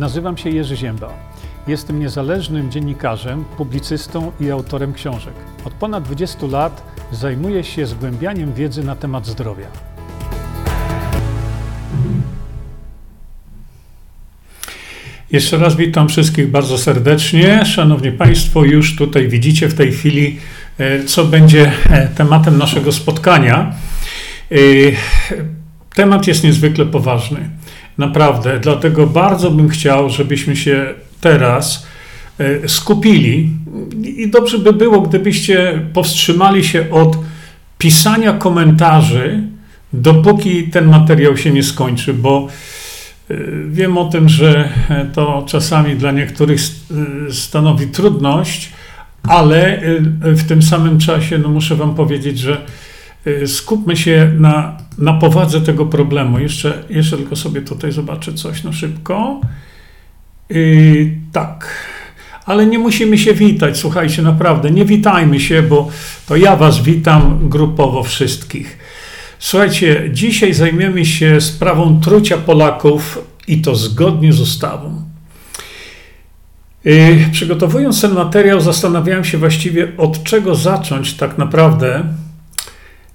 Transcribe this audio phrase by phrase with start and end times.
[0.00, 1.12] Nazywam się Jerzy Ziemba.
[1.66, 5.34] Jestem niezależnym dziennikarzem, publicystą i autorem książek.
[5.64, 9.66] Od ponad 20 lat zajmuję się zgłębianiem wiedzy na temat zdrowia.
[15.30, 17.64] Jeszcze raz witam wszystkich bardzo serdecznie.
[17.64, 20.38] Szanowni Państwo, już tutaj widzicie w tej chwili,
[20.78, 23.74] e, co będzie e, tematem naszego spotkania.
[24.52, 24.56] E,
[25.94, 27.59] temat jest niezwykle poważny.
[28.00, 31.86] Naprawdę, dlatego bardzo bym chciał, żebyśmy się teraz
[32.66, 33.50] skupili.
[34.02, 37.18] I dobrze by było, gdybyście powstrzymali się od
[37.78, 39.42] pisania komentarzy,
[39.92, 42.48] dopóki ten materiał się nie skończy, bo
[43.66, 44.68] Wiem o tym, że
[45.12, 46.60] to czasami dla niektórych
[47.30, 48.72] stanowi trudność,
[49.22, 49.80] ale
[50.20, 52.60] w tym samym czasie no muszę Wam powiedzieć, że
[53.46, 56.38] skupmy się na, na powadze tego problemu.
[56.38, 59.40] Jeszcze, jeszcze tylko sobie tutaj zobaczę coś na szybko.
[60.50, 61.68] Yy, tak.
[62.46, 65.88] Ale nie musimy się witać, słuchajcie, naprawdę, nie witajmy się, bo
[66.26, 68.78] to ja Was witam grupowo wszystkich.
[69.38, 75.02] Słuchajcie, dzisiaj zajmiemy się sprawą trucia Polaków i to zgodnie z ustawą.
[76.86, 82.04] Y, przygotowując ten materiał, zastanawiałem się właściwie od czego zacząć tak naprawdę.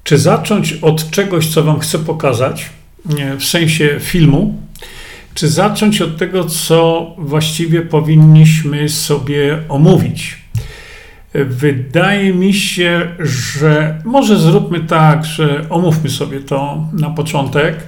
[0.06, 2.70] Czy zacząć od czegoś, co Wam chcę pokazać,
[3.39, 4.56] w sensie filmu,
[5.34, 10.38] czy zacząć od tego, co właściwie powinniśmy sobie omówić.
[11.33, 17.83] Wydaje mi się, że może zróbmy tak, że omówmy sobie to na początek,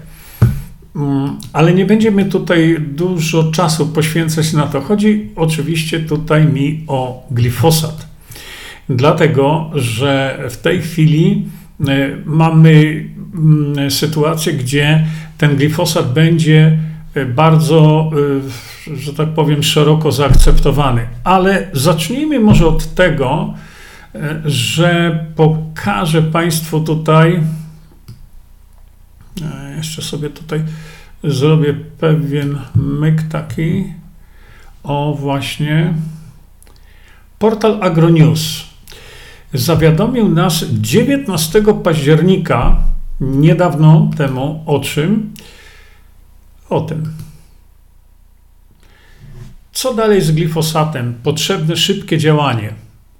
[0.95, 4.81] mm, ale nie będziemy tutaj dużo czasu poświęcać na to.
[4.81, 8.07] Chodzi oczywiście tutaj mi o glifosat.
[8.89, 11.56] Dlatego, że w tej chwili e,
[12.25, 15.05] mamy mm, sytuację, gdzie
[15.37, 16.79] ten glifosat będzie
[17.13, 21.07] e, bardzo e, że tak powiem, szeroko zaakceptowany.
[21.23, 23.53] Ale zacznijmy może od tego,
[24.15, 27.43] e, że pokażę Państwu tutaj,
[29.41, 30.63] e, jeszcze sobie tutaj
[31.23, 33.83] zrobię pewien myk taki,
[34.83, 35.93] o właśnie,
[37.39, 38.66] portal Agronews
[39.53, 42.81] zawiadomił nas 19 października,
[43.21, 45.33] niedawno temu, o czym?
[46.69, 47.11] O tym.
[49.71, 51.13] Co dalej z glifosatem?
[51.23, 52.73] Potrzebne szybkie działanie.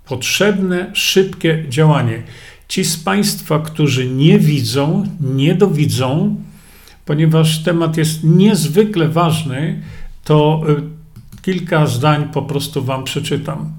[0.06, 2.24] Potrzebne szybkie działanie.
[2.68, 6.36] Ci z Państwa, którzy nie widzą, nie dowidzą,
[7.06, 9.82] ponieważ temat jest niezwykle ważny,
[10.24, 13.72] to y, kilka zdań po prostu Wam przeczytam.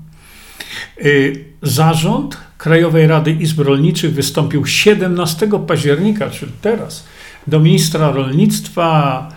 [1.05, 7.07] Y, zarząd Krajowej Rady Izb Rolniczych wystąpił 17 października, czyli teraz,
[7.47, 9.29] do ministra rolnictwa,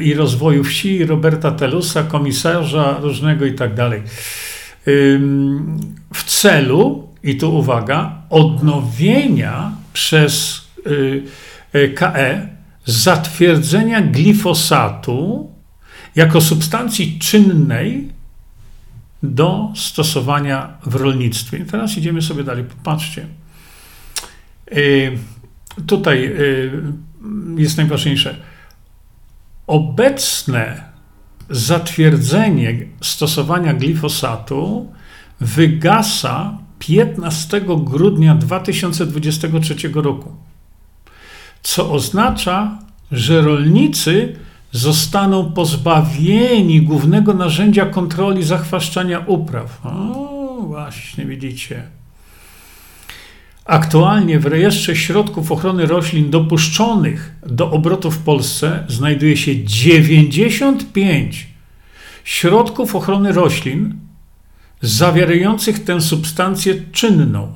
[0.00, 4.02] i rozwoju wsi Roberta Telusa, komisarza różnego i tak dalej.
[6.14, 11.22] W celu, i tu uwaga, odnowienia przez y,
[11.74, 12.48] y, KE
[12.84, 15.50] zatwierdzenia glifosatu
[16.16, 18.08] jako substancji czynnej
[19.34, 21.58] do stosowania w rolnictwie.
[21.58, 23.26] I teraz idziemy sobie dalej, popatrzcie.
[24.72, 25.18] Y,
[25.86, 26.36] tutaj
[27.56, 28.36] jest najważniejsze
[29.66, 30.82] Obecne
[31.50, 34.92] zatwierdzenie stosowania glifosatu
[35.40, 40.36] wygasa 15 grudnia 2023 roku,
[41.62, 42.78] co oznacza,
[43.12, 44.36] że rolnicy
[44.76, 49.86] zostaną pozbawieni głównego narzędzia kontroli zachwaszczania upraw.
[49.86, 51.82] O, właśnie, widzicie.
[53.64, 61.46] Aktualnie w rejestrze środków ochrony roślin dopuszczonych do obrotu w Polsce znajduje się 95
[62.24, 63.94] środków ochrony roślin
[64.80, 67.52] zawierających tę substancję czynną.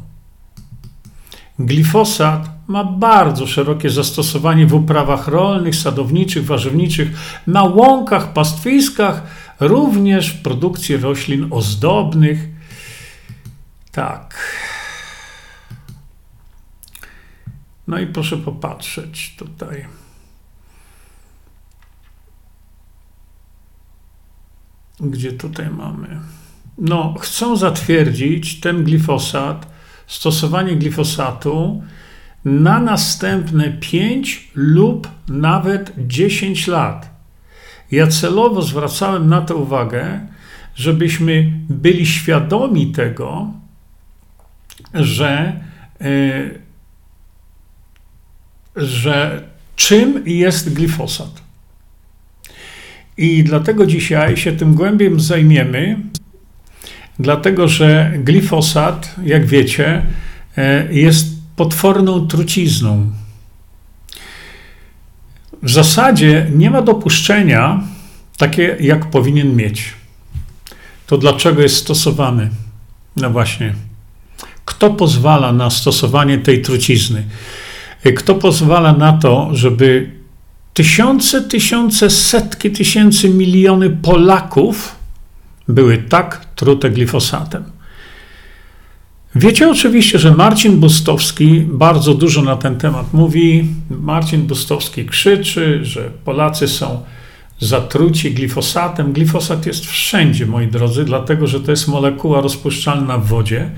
[1.58, 7.08] Glifosat ma bardzo szerokie zastosowanie w uprawach rolnych, sadowniczych, warzywniczych,
[7.46, 9.22] na łąkach, pastwiskach,
[9.60, 12.48] również w produkcji roślin ozdobnych.
[13.92, 14.34] Tak.
[17.86, 19.86] No i proszę popatrzeć tutaj.
[25.00, 26.20] Gdzie tutaj mamy?
[26.78, 29.66] No, chcą zatwierdzić ten glifosat,
[30.06, 31.82] stosowanie glifosatu
[32.44, 37.10] na następne 5 lub nawet 10 lat.
[37.90, 40.20] Ja celowo zwracałem na to uwagę,
[40.74, 43.52] żebyśmy byli świadomi tego,
[44.94, 45.60] że
[46.00, 46.60] yy,
[48.76, 49.42] że
[49.76, 51.42] czym jest glifosat.
[53.16, 55.96] I dlatego dzisiaj się tym głębiej zajmiemy,
[57.18, 60.02] dlatego że glifosat, jak wiecie,
[60.56, 61.29] e, jest
[61.60, 63.10] potworną trucizną.
[65.62, 67.82] W zasadzie nie ma dopuszczenia
[68.36, 69.94] takie, jak powinien mieć.
[71.06, 72.50] To dlaczego jest stosowany?
[73.16, 73.74] No właśnie.
[74.64, 77.24] Kto pozwala na stosowanie tej trucizny?
[78.16, 80.10] Kto pozwala na to, żeby
[80.74, 84.94] tysiące, tysiące, setki tysięcy, miliony Polaków
[85.68, 87.79] były tak trute glifosatem?
[89.34, 93.66] Wiecie oczywiście, że Marcin Bustowski bardzo dużo na ten temat mówi.
[93.90, 97.02] Marcin Bustowski krzyczy, że Polacy są
[97.60, 99.12] zatruci glifosatem.
[99.12, 103.70] Glifosat jest wszędzie, moi drodzy, dlatego że to jest molekuła rozpuszczalna w wodzie,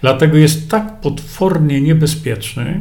[0.00, 2.80] dlatego jest tak potwornie niebezpieczny,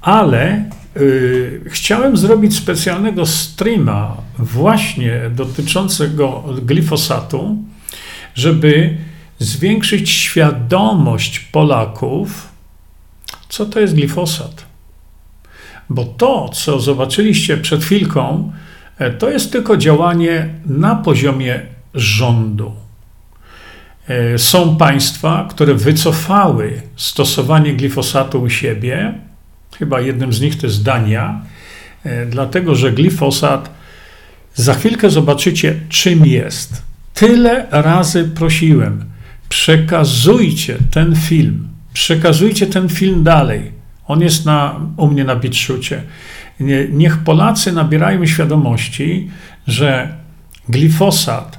[0.00, 0.64] ale
[0.96, 7.56] yy, chciałem zrobić specjalnego streama właśnie dotyczącego glifosatu,
[8.34, 8.96] żeby
[9.42, 12.48] zwiększyć świadomość Polaków,
[13.48, 14.64] co to jest glifosat.
[15.90, 18.52] Bo to, co zobaczyliście przed chwilką,
[18.98, 21.60] e, to jest tylko działanie na poziomie
[21.94, 22.72] rządu.
[24.08, 29.14] E, są państwa, które wycofały stosowanie glifosatu u siebie.
[29.78, 31.42] Chyba jednym z nich to jest Dania,
[32.04, 33.70] e, dlatego że glifosat,
[34.54, 36.82] za chwilkę zobaczycie, czym jest.
[37.14, 39.11] Tyle razy prosiłem,
[39.52, 43.72] przekazujcie ten film, przekazujcie ten film dalej.
[44.06, 46.02] On jest na, u mnie na BitShucie.
[46.92, 49.30] Niech Polacy nabierają świadomości,
[49.66, 50.14] że
[50.68, 51.58] glifosat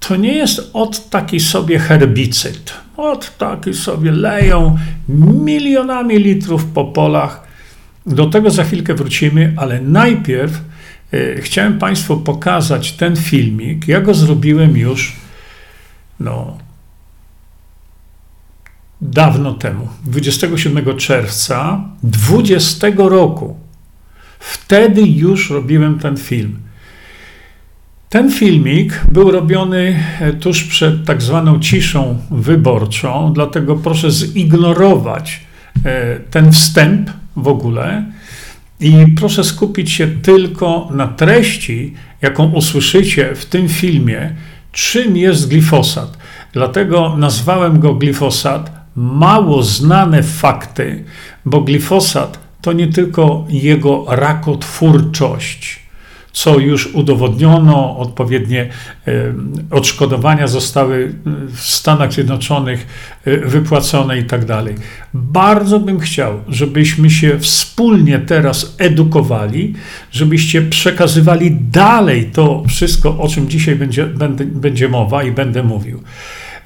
[0.00, 2.72] to nie jest od taki sobie herbicyd.
[2.96, 4.78] Od taki sobie leją
[5.44, 7.46] milionami litrów po polach.
[8.06, 10.60] Do tego za chwilkę wrócimy, ale najpierw
[11.14, 13.88] y, chciałem Państwu pokazać ten filmik.
[13.88, 15.16] Ja go zrobiłem już
[16.20, 16.58] no,
[19.02, 23.56] dawno temu, 27 czerwca 20 roku.
[24.38, 26.58] Wtedy już robiłem ten film.
[28.08, 35.40] Ten filmik był robiony e, tuż przed tak zwaną ciszą wyborczą, dlatego proszę zignorować
[35.84, 38.04] e, ten wstęp w ogóle
[38.80, 44.34] i proszę skupić się tylko na treści, jaką usłyszycie w tym filmie,
[44.72, 46.18] czym jest glifosat.
[46.52, 51.04] Dlatego nazwałem go glifosat, mało znane fakty,
[51.44, 55.80] bo glifosat to nie tylko jego rakotwórczość,
[56.32, 58.68] co już udowodniono, odpowiednie
[59.70, 61.14] odszkodowania zostały
[61.48, 62.86] w Stanach Zjednoczonych
[63.24, 64.74] e, wypłacone i tak dalej.
[65.14, 69.74] Bardzo bym chciał, żebyśmy się wspólnie teraz edukowali,
[70.12, 74.06] żebyście przekazywali dalej to wszystko, o czym dzisiaj będzie,
[74.44, 76.02] będzie mowa i będę mówił.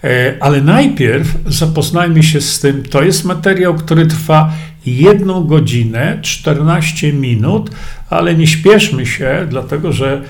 [0.04, 2.82] E, ale najpierw zapoznajmy się z tym.
[2.82, 4.52] To jest materiał, który trwa
[4.86, 7.70] jedną godzinę, 14 minut,
[8.10, 10.22] ale nie śpieszmy się, dlatego że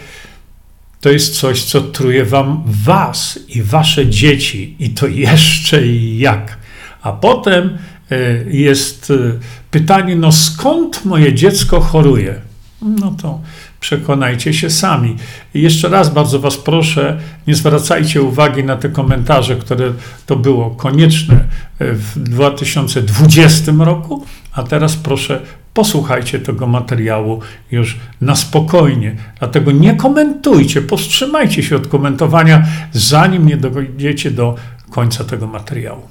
[1.00, 5.87] to jest coś, co truje wam was i wasze dzieci, i to jeszcze
[6.17, 6.59] jak.
[7.03, 7.79] A potem
[8.11, 8.17] e,
[8.50, 9.38] jest e,
[9.70, 12.41] pytanie, no skąd moje dziecko choruje?
[12.82, 13.41] No to
[13.85, 15.17] przekonajcie się sami.
[15.55, 19.93] I jeszcze raz bardzo Was proszę, nie zwracajcie uwagi na te komentarze, które
[20.27, 21.44] to było konieczne
[21.81, 25.41] w 2020 roku, a teraz proszę
[25.75, 27.41] posłuchajcie tego materiału
[27.73, 29.17] już na spokojnie.
[29.39, 34.56] Dlatego nie komentujcie, powstrzymajcie się od komentowania, zanim nie dojdziecie do
[34.91, 36.03] końca tego materiału.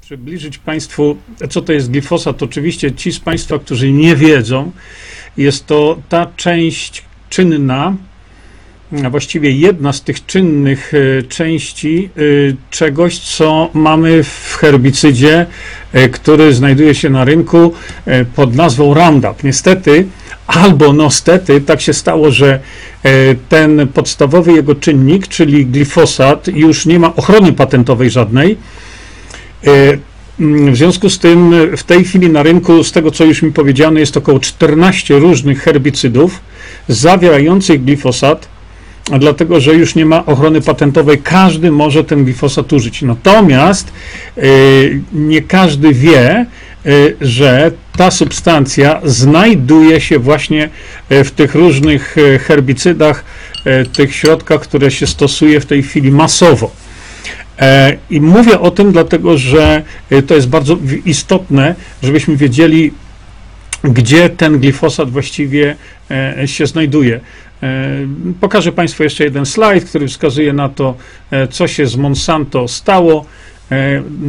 [0.00, 1.16] Przybliżyć Państwu,
[1.50, 2.42] co to jest glifosat.
[2.42, 4.72] Oczywiście ci z Państwa, którzy nie wiedzą,
[5.36, 7.94] jest to ta część czynna,
[9.10, 12.20] właściwie jedna z tych czynnych e, części e,
[12.70, 15.46] czegoś, co mamy w herbicydzie,
[15.92, 17.72] e, który znajduje się na rynku
[18.34, 19.44] pod nazwą Roundup.
[19.44, 20.06] Niestety,
[20.46, 22.60] albo no stety, tak się stało, że
[23.48, 28.56] ten podstawowy jego czynnik, czyli glifosat, już nie ma ochrony patentowej żadnej.
[30.40, 33.98] W związku z tym w tej chwili na rynku, z tego co już mi powiedziano,
[33.98, 36.40] jest około 14 różnych herbicydów
[36.88, 38.48] zawierających glifosat,
[39.18, 43.02] dlatego że już nie ma ochrony patentowej, każdy może ten glifosat użyć.
[43.02, 43.92] Natomiast
[44.38, 46.46] y, nie każdy wie,
[46.86, 50.68] y, że ta substancja znajduje się właśnie
[51.12, 52.16] y, w tych różnych
[52.46, 53.24] herbicydach,
[53.92, 56.70] tych środkach, które się stosuje w tej chwili masowo.
[57.60, 59.82] E, I mówię o tym dlatego, że
[60.26, 62.92] to jest bardzo istotne, żebyśmy wiedzieli,
[63.84, 65.76] gdzie ten glifosat właściwie
[66.10, 67.20] e, się znajduje.
[67.62, 67.88] E,
[68.40, 70.94] pokażę Państwu jeszcze jeden slajd, który wskazuje na to,
[71.30, 73.26] e, co się z Monsanto stało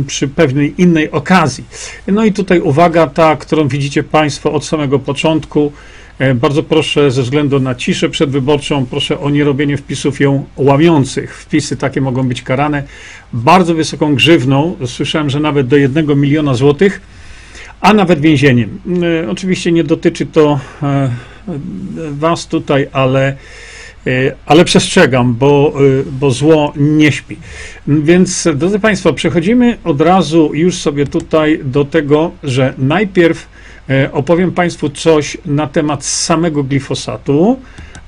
[0.08, 1.64] przy pewnej innej okazji.
[2.08, 5.72] No i tutaj uwaga ta, którą widzicie Państwo od samego początku.
[6.36, 11.38] Bardzo proszę, ze względu na ciszę przedwyborczą, proszę o nierobienie wpisów ją łamiących.
[11.38, 12.84] Wpisy takie mogą być karane
[13.34, 14.76] bardzo wysoką grzywną.
[14.86, 17.02] Słyszałem, że nawet do jednego miliona złotych
[17.82, 18.80] a nawet więzieniem.
[19.24, 21.10] E, oczywiście nie dotyczy to e,
[22.12, 23.36] Was tutaj, ale,
[24.08, 25.74] e, ale przestrzegam, bo,
[26.12, 27.38] bo zło nie śpi.
[27.88, 33.48] Więc, drodzy Państwo, przechodzimy od razu już sobie tutaj do tego, że najpierw
[34.12, 37.60] opowiem Państwu coś na temat samego glifosatu,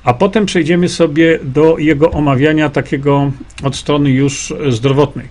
[0.04, 5.28] a potem przejdziemy sobie do jego omawiania takiego od strony już zdrowotnej.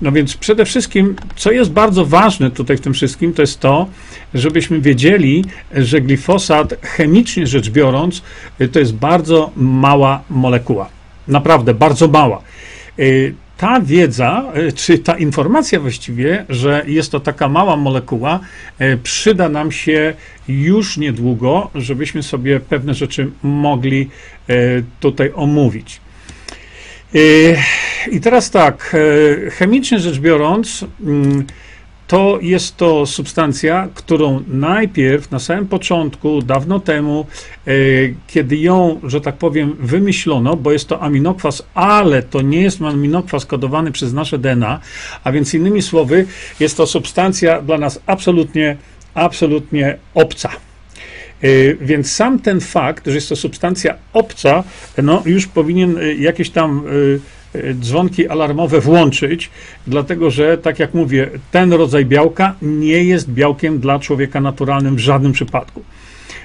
[0.00, 3.86] No więc przede wszystkim, co jest bardzo ważne tutaj w tym wszystkim, to jest to,
[4.34, 8.22] żebyśmy wiedzieli, że glifosat, chemicznie rzecz biorąc,
[8.72, 10.88] to jest bardzo mała molekuła.
[11.28, 12.42] Naprawdę bardzo mała.
[13.64, 18.40] Ta wiedza, y, czy ta informacja właściwie, że jest to taka mała molekuła,
[18.80, 20.14] y, przyda nam się
[20.48, 24.10] już niedługo, żebyśmy sobie pewne rzeczy mogli
[25.00, 26.00] tutaj omówić.
[28.10, 28.96] I teraz tak,
[29.46, 31.46] e, chemicznie rzecz biorąc, mm,
[32.06, 37.26] to jest to substancja, którą najpierw na samym początku, dawno temu,
[37.66, 37.72] e,
[38.26, 43.46] kiedy ją, że tak powiem, wymyślono, bo jest to aminokwas, ale to nie jest aminokwas
[43.46, 44.80] kodowany przez nasze DNA,
[45.24, 46.26] a więc innymi słowy,
[46.60, 48.76] jest to substancja dla nas absolutnie,
[49.14, 50.50] absolutnie obca.
[51.42, 54.64] E, więc sam ten fakt, że jest to substancja obca,
[55.02, 56.84] no już powinien e, jakieś tam
[57.80, 59.50] dzwonki alarmowe włączyć,
[59.86, 64.98] dlatego że, tak jak mówię, ten rodzaj białka nie jest białkiem dla człowieka naturalnym w
[64.98, 65.82] żadnym przypadku.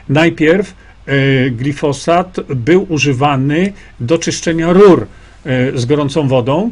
[0.10, 0.74] Najpierw
[1.52, 5.08] glifosat był używany do czyszczenia rur
[5.76, 6.72] z gorącą wodą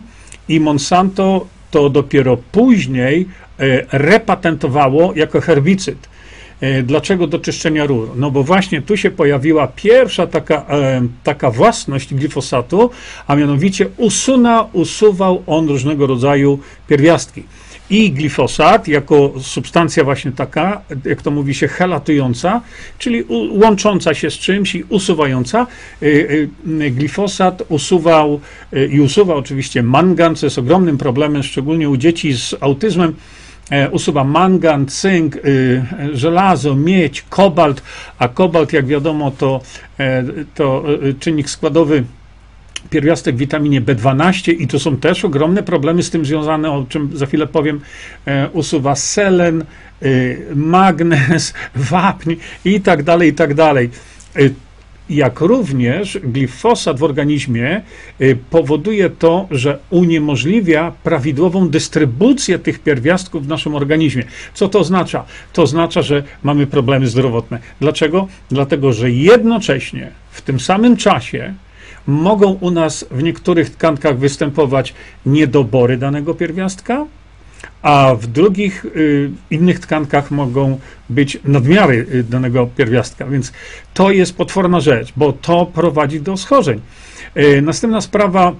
[0.50, 3.27] i Monsanto to dopiero później
[3.91, 6.10] repatentowało jako herbicyd.
[6.62, 8.10] E, dlaczego do czyszczenia rur?
[8.16, 12.90] No bo właśnie tu się pojawiła pierwsza taka, e, taka własność glifosatu,
[13.28, 17.44] a mianowicie usuna, usuwał on różnego rodzaju pierwiastki.
[17.90, 22.62] I glifosat, jako substancja właśnie taka, jak to mówi się, helatująca,
[22.98, 25.68] czyli łącząca się z czymś i usuwająca,
[26.02, 28.40] e, glifosat usuwał
[28.90, 33.14] i usuwa oczywiście mangan, co jest ogromnym problemem, szczególnie u dzieci z autyzmem,
[33.92, 35.84] usuwa mangan, cynk, y,
[36.14, 37.82] żelazo, miedź, kobalt,
[38.20, 39.62] a kobalt, jak wiadomo, to,
[40.00, 40.24] e,
[40.56, 42.04] to y, czynnik składowy
[42.90, 47.18] pierwiastek w witaminie B12 i tu są też ogromne problemy z tym związane, o czym
[47.18, 47.82] za chwilę powiem.
[48.26, 49.64] E, usuwa selen,
[50.04, 52.34] y, magnez, wapń
[52.66, 53.90] i tak dalej, i tak dalej
[55.10, 57.82] jak również glifosat w organizmie
[58.22, 64.24] y, powoduje to, że uniemożliwia prawidłową dystrybucję tych pierwiastków w naszym organizmie.
[64.54, 65.26] Co to oznacza?
[65.54, 67.60] To oznacza, że mamy problemy zdrowotne.
[67.82, 68.28] Dlaczego?
[68.50, 71.54] Dlatego, że jednocześnie w tym samym czasie
[72.08, 74.94] mogą u nas w niektórych tkankach występować
[75.26, 77.06] niedobory danego pierwiastka,
[77.82, 83.54] a w drugich, y, innych tkankach mogą być nadmiary y, danego pierwiastka, więc
[83.94, 86.82] to jest potworna rzecz, bo to prowadzi do schorzeń.
[87.38, 88.54] Y, następna sprawa,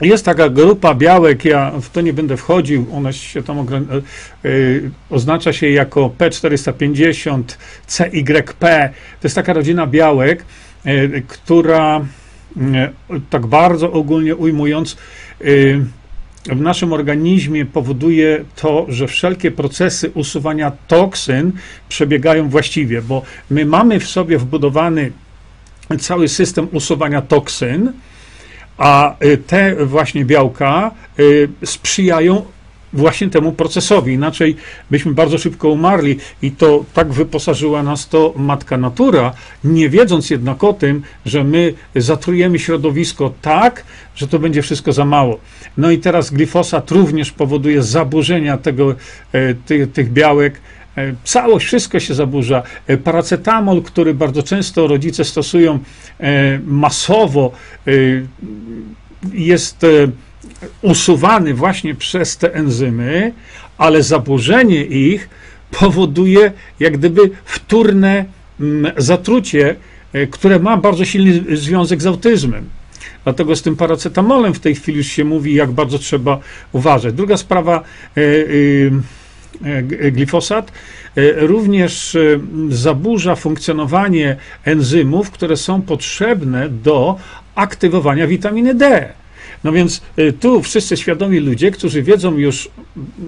[0.00, 3.66] jest taka grupa białek, ja w to nie będę wchodził, ona się tam
[5.10, 7.42] oznacza się jako P450,
[7.86, 8.60] CYP.
[9.20, 10.44] To jest taka rodzina białek,
[11.28, 12.00] która
[13.30, 14.96] tak bardzo ogólnie ujmując,
[16.46, 21.52] w naszym organizmie powoduje to, że wszelkie procesy usuwania toksyn
[21.88, 25.12] przebiegają właściwie, bo my mamy w sobie wbudowany
[26.00, 27.92] cały system usuwania toksyn,
[28.78, 32.44] a y, te właśnie białka y, sprzyjają
[32.92, 34.12] właśnie temu procesowi.
[34.12, 34.56] Inaczej
[34.90, 39.32] byśmy bardzo szybko umarli i to tak wyposażyła nas to matka natura,
[39.64, 43.84] nie wiedząc jednak o tym, że my zatrujemy środowisko tak,
[44.14, 45.38] że to będzie wszystko za mało.
[45.76, 48.94] No i teraz glifosat również powoduje zaburzenia tego,
[49.32, 50.60] e, ty, tych białek.
[50.96, 52.62] E, całość, wszystko się zaburza.
[52.86, 55.78] E, paracetamol, który bardzo często rodzice stosują
[56.66, 57.52] masowo,
[59.32, 59.86] jest
[60.82, 63.32] usuwany właśnie przez te enzymy,
[63.78, 65.28] ale zaburzenie ich
[65.70, 68.24] powoduje jak gdyby wtórne
[68.60, 69.76] mm, zatrucie,
[70.12, 72.68] e, które ma bardzo silny związek z autyzmem.
[73.24, 76.38] Dlatego z tym paracetamolem w tej chwili już się mówi, jak bardzo trzeba
[76.72, 77.14] uważać.
[77.14, 77.82] Druga sprawa,
[78.16, 78.22] e,
[80.10, 80.72] glifosat
[81.36, 82.16] również
[82.68, 87.16] zaburza funkcjonowanie enzymów, które są potrzebne do
[87.54, 89.12] aktywowania witaminy D.
[89.64, 92.68] No więc y, tu wszyscy świadomi ludzie, którzy wiedzą już,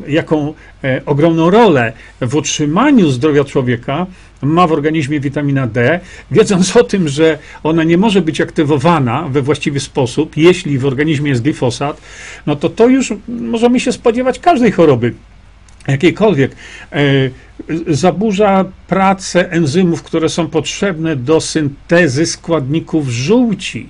[0.08, 4.06] jaką e, ogromną rolę w utrzymaniu zdrowia człowieka
[4.42, 6.00] ma w organizmie witamina D,
[6.30, 11.30] wiedząc o tym, że ona nie może być aktywowana we właściwy sposób, jeśli w organizmie
[11.30, 12.00] jest glifosat,
[12.46, 15.14] no to to już możemy się spodziewać każdej choroby
[15.88, 16.56] jakiejkolwiek,
[17.88, 23.88] zaburza pracę enzymów, które są potrzebne do syntezy składników żółci.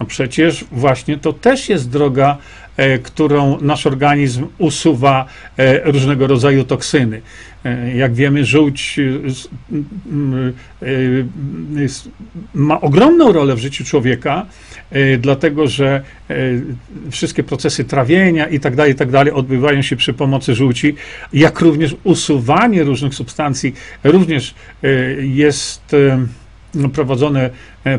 [0.00, 2.38] No przecież właśnie to też jest droga,
[2.76, 5.26] e, którą nasz organizm usuwa
[5.56, 7.20] e, różnego rodzaju toksyny.
[7.64, 9.00] E, jak wiemy, żółć
[12.54, 14.46] ma ogromną rolę w życiu człowieka,
[15.18, 16.02] dlatego że
[17.10, 20.94] wszystkie procesy trawienia i tak dalej, i tak odbywają się przy pomocy żółci,
[21.32, 24.54] jak również usuwanie różnych substancji również
[25.20, 25.96] jest
[26.92, 27.50] prowadzone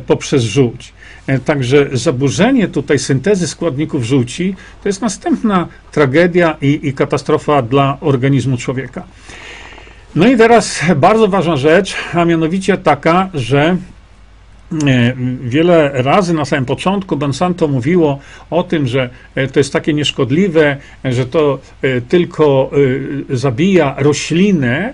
[0.07, 0.93] poprzez żółć.
[1.31, 7.97] E, także zaburzenie tutaj syntezy składników żółci to jest następna tragedia i, i katastrofa dla
[8.01, 9.03] organizmu człowieka.
[10.15, 13.77] No i teraz bardzo ważna rzecz, a mianowicie taka, że
[14.87, 18.19] e, Wiele razy na samym początku Monsanto mówiło
[18.49, 21.59] o tym, że e, to jest takie nieszkodliwe, że to
[22.09, 22.71] tylko
[23.29, 24.93] zabija roślinę,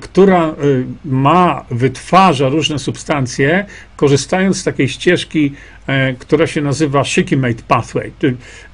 [0.00, 0.54] która e,
[1.04, 5.52] ma, wytwarza różne substancje, korzystając z takiej ścieżki,
[5.86, 8.12] e, która się nazywa Shikimate Pathway,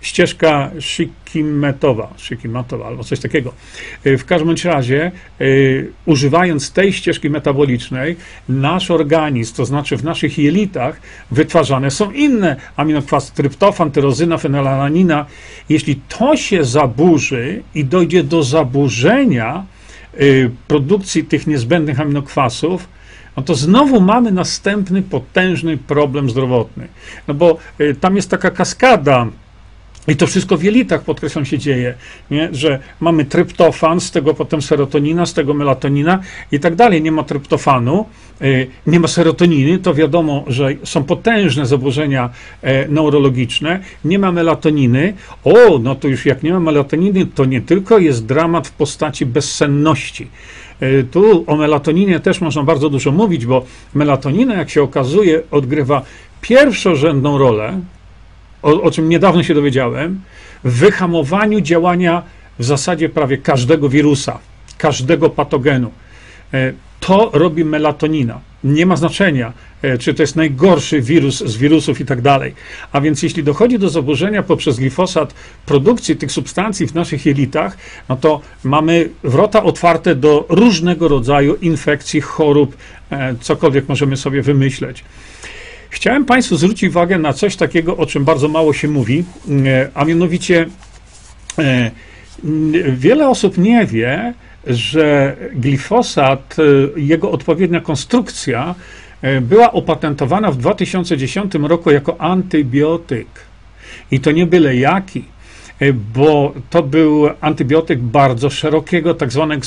[0.00, 3.52] ścieżka shikimetowa, shikimatowa albo coś takiego.
[4.04, 5.12] W każdym razie,
[6.06, 8.16] używając tej ścieżki metabolicznej,
[8.48, 11.00] nasz organizm, to znaczy w naszych jelitach,
[11.30, 15.26] wytwarzane są inne aminokwas, tryptofan, tyrozyna, fenylalanina.
[15.68, 19.66] Jeśli to się zaburzy i dojdzie do zaburzenia,
[20.68, 22.88] produkcji tych niezbędnych aminokwasów,
[23.36, 26.88] no to znowu mamy następny potężny problem zdrowotny.
[27.28, 29.26] No bo y, tam jest taka kaskada
[30.08, 31.94] i to wszystko w jelitach, podkreślam, się dzieje,
[32.30, 32.48] nie?
[32.52, 36.20] że mamy tryptofan, z tego potem serotonina, z tego melatonina
[36.52, 37.02] i tak dalej.
[37.02, 38.06] Nie ma tryptofanu,
[38.42, 42.30] y, nie ma serotoniny, to wiadomo, że są potężne zaburzenia
[42.62, 43.80] e, neurologiczne.
[44.04, 45.14] Nie ma melatoniny.
[45.44, 49.26] O, no to już jak nie ma melatoniny, to nie tylko jest dramat w postaci
[49.26, 50.28] bezsenności.
[50.80, 56.02] E, tu o melatoninie też można bardzo dużo mówić, bo melatonina, jak się okazuje, odgrywa
[56.40, 57.80] pierwszorzędną rolę
[58.62, 60.20] o, o czym niedawno się dowiedziałem,
[60.64, 62.22] w wyhamowaniu działania
[62.58, 64.38] w zasadzie prawie każdego wirusa,
[64.78, 65.90] każdego patogenu.
[66.54, 68.40] E, to robi melatonina.
[68.64, 72.54] Nie ma znaczenia, e, czy to jest najgorszy wirus z wirusów i tak dalej.
[72.92, 75.34] A więc jeśli dochodzi do zaburzenia poprzez glifosat
[75.66, 77.76] produkcji tych substancji w naszych jelitach,
[78.08, 82.76] no to mamy wrota otwarte do różnego rodzaju infekcji, chorób,
[83.10, 85.04] e, cokolwiek możemy sobie wymyśleć.
[85.90, 89.24] Chciałem Państwu zwrócić uwagę na coś takiego, o czym bardzo mało się mówi,
[89.66, 90.66] e, a mianowicie
[91.58, 91.90] e,
[92.92, 94.34] wiele osób nie wie,
[94.66, 98.74] że glifosat, e, jego odpowiednia konstrukcja
[99.42, 103.26] była opatentowana w 2010 roku jako antybiotyk.
[104.10, 105.24] I to nie byle jaki,
[106.14, 109.62] bo to był antybiotyk bardzo szerokiego, tak zwanego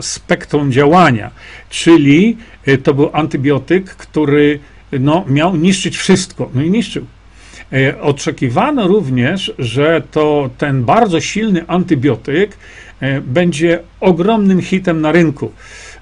[0.00, 1.30] spektrum działania,
[1.70, 2.36] czyli
[2.82, 4.58] to był antybiotyk, który
[5.00, 6.50] no, miał niszczyć wszystko.
[6.54, 7.06] No i niszczył.
[7.72, 12.56] E, oczekiwano również, że to ten bardzo silny antybiotyk
[13.00, 15.52] e, będzie ogromnym hitem na rynku.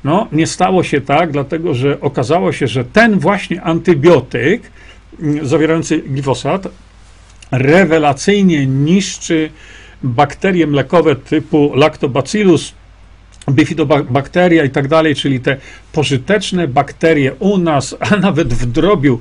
[0.04, 4.62] No, nie stało się tak, dlatego że okazało się, że ten właśnie antybiotyk
[5.20, 6.68] mm, zawierający glifosat
[7.50, 9.50] rewelacyjnie niszczy
[10.02, 12.74] bakterie mlekowe typu Lactobacillus
[13.50, 15.56] bifidobakteria i tak dalej, czyli te
[15.92, 19.20] pożyteczne bakterie u nas, a nawet w drobiu.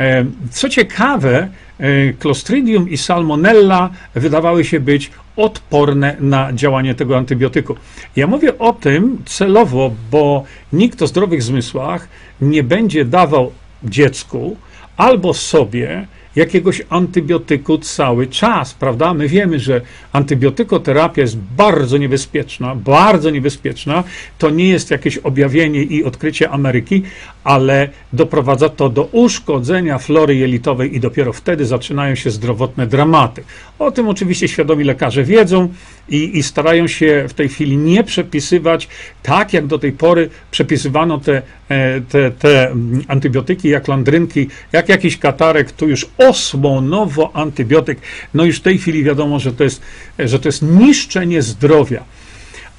[0.00, 7.76] E, co ciekawe, e, Clostridium i Salmonella wydawały się być odporne na działanie tego antybiotyku.
[8.16, 12.08] Ja mówię o tym celowo, bo nikt o zdrowych zmysłach
[12.40, 13.52] nie będzie dawał
[13.84, 14.56] dziecku
[14.96, 19.14] albo sobie jakiegoś antybiotyku cały czas, prawda?
[19.14, 19.80] My wiemy, że
[20.12, 24.04] antybiotykoterapia jest bardzo niebezpieczna, bardzo niebezpieczna.
[24.38, 27.02] To nie jest jakieś objawienie i odkrycie Ameryki,
[27.44, 33.42] ale doprowadza to do uszkodzenia flory jelitowej i dopiero wtedy zaczynają się zdrowotne dramaty.
[33.78, 35.68] O tym oczywiście świadomi lekarze wiedzą
[36.10, 38.88] i, i starają się w tej chwili nie przepisywać
[39.22, 42.74] tak, jak do tej pory przepisywano te, e, te, te
[43.08, 47.98] antybiotyki, jak landrynki, jak jakiś katarek, tu już osłonowo antybiotyk.
[48.34, 49.82] No już w tej chwili wiadomo, że to jest,
[50.18, 52.04] że to jest niszczenie zdrowia.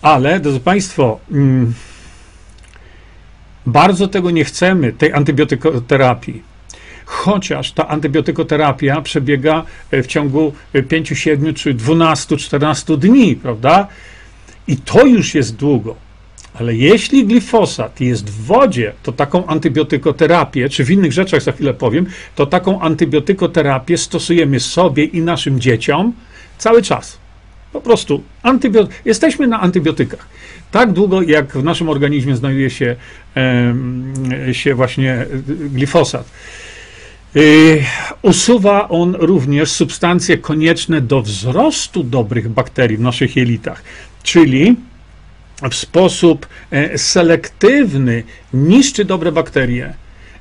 [0.01, 1.73] Ale, drodzy Państwo, mm,
[3.65, 6.50] bardzo tego nie chcemy, tej antybiotykoterapii.
[7.11, 10.53] Chociaż ta antybiotykoterapia przebiega w ciągu
[10.87, 13.87] 5, 7 czy 12, 14 dni, prawda?
[14.67, 15.95] I to już jest długo.
[16.53, 21.73] Ale jeśli glifosat jest w wodzie, to taką antybiotykoterapię, czy w innych rzeczach za chwilę
[21.73, 26.13] powiem, to taką antybiotykoterapię stosujemy sobie i naszym dzieciom
[26.57, 27.17] cały czas.
[27.73, 30.27] Po prostu antybio- jesteśmy na antybiotykach.
[30.71, 32.95] Tak długo, jak w naszym organizmie znajduje się,
[34.47, 36.29] e, się właśnie glifosat.
[37.35, 37.83] Y,
[38.21, 43.83] usuwa on również substancje konieczne do wzrostu dobrych bakterii w naszych jelitach,
[44.23, 44.75] czyli
[45.69, 49.93] w sposób e, selektywny niszczy dobre bakterie.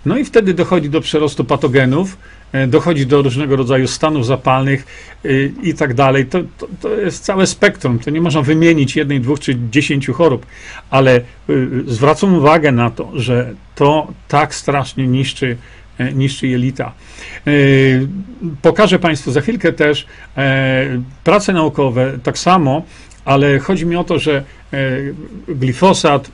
[0.07, 2.17] No i wtedy dochodzi do przerostu patogenów,
[2.53, 4.87] e, dochodzi do różnego rodzaju stanów zapalnych
[5.25, 6.27] y, i tak dalej.
[6.27, 7.99] To, to, to, jest całe spektrum.
[7.99, 10.47] To nie można wymienić jednej, dwóch czy dziesięciu chorób,
[10.91, 15.57] ale y, zwracam uwagę na to, że to tak strasznie niszczy
[16.01, 16.93] E, niższy jelita.
[17.47, 17.51] E,
[18.63, 22.83] pokażę Państwu za chwilkę też e, prace naukowe, tak samo,
[23.25, 24.45] ale chodzi mi o to, że
[25.49, 26.31] glifosat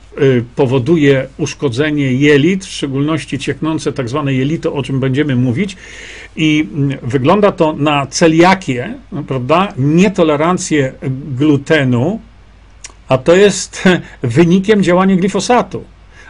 [0.55, 5.77] powoduje uszkodzenie jelit, w szczególności cieknące tak zwane jelito, o czym będziemy mówić.
[6.35, 9.73] I mm, wygląda to na celiakię, no, prawda?
[9.77, 10.93] Nietolerancję
[11.37, 12.19] glutenu,
[13.07, 13.83] a to jest
[14.37, 15.83] wynikiem działania glifosatu.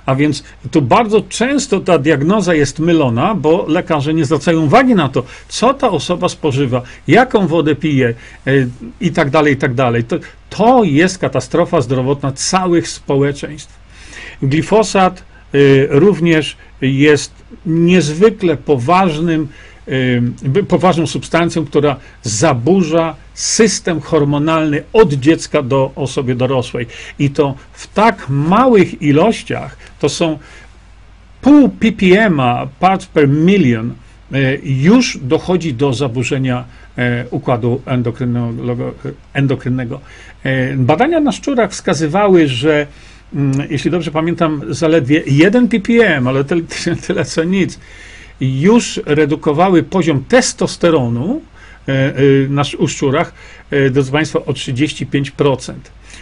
[0.07, 5.09] A więc tu bardzo często ta diagnoza jest mylona, bo lekarze nie zwracają uwagi na
[5.09, 8.07] to, co ta osoba spożywa, jaką wodę pije
[8.47, 8.51] e,
[9.01, 10.03] i tak dalej, i tak dalej.
[10.03, 10.15] To,
[10.49, 13.79] to jest katastrofa zdrowotna całych społeczeństw.
[14.41, 15.57] Glifosat e,
[15.89, 17.31] również jest
[17.65, 19.47] niezwykle poważnym
[20.67, 26.87] poważną substancją, która zaburza system hormonalny od dziecka do osoby dorosłej.
[27.19, 30.39] I to w tak małych ilościach, to są
[31.41, 32.41] pół ppm,
[32.79, 33.93] parts per million,
[34.31, 36.65] e, już dochodzi do zaburzenia
[36.97, 37.81] e, układu
[39.33, 40.01] endokrynnego.
[40.43, 42.87] E, badania na szczurach wskazywały, że
[43.35, 46.61] mm, jeśli dobrze pamiętam, zaledwie 1 ppm, ale tyle,
[47.07, 47.79] tyle co nic,
[48.41, 51.41] już redukowały poziom testosteronu
[51.87, 52.13] e, e,
[52.49, 53.33] na, szczurach,
[53.71, 55.73] e, drodzy Państwo, o 35%.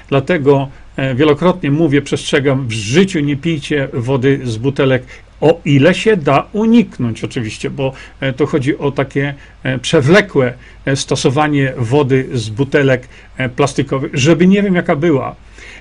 [0.10, 0.70] Dlatego
[1.16, 5.04] wielokrotnie mówię, przestrzegam, w życiu nie pijcie wody z butelek,
[5.42, 7.94] o ile się da uniknąć oczywiście, bo
[8.38, 9.34] to chodzi o takie
[9.82, 10.54] przewlekłe
[10.96, 13.08] stosowanie wody z butelek
[13.56, 15.36] plastikowych, żeby nie wiem jaka była,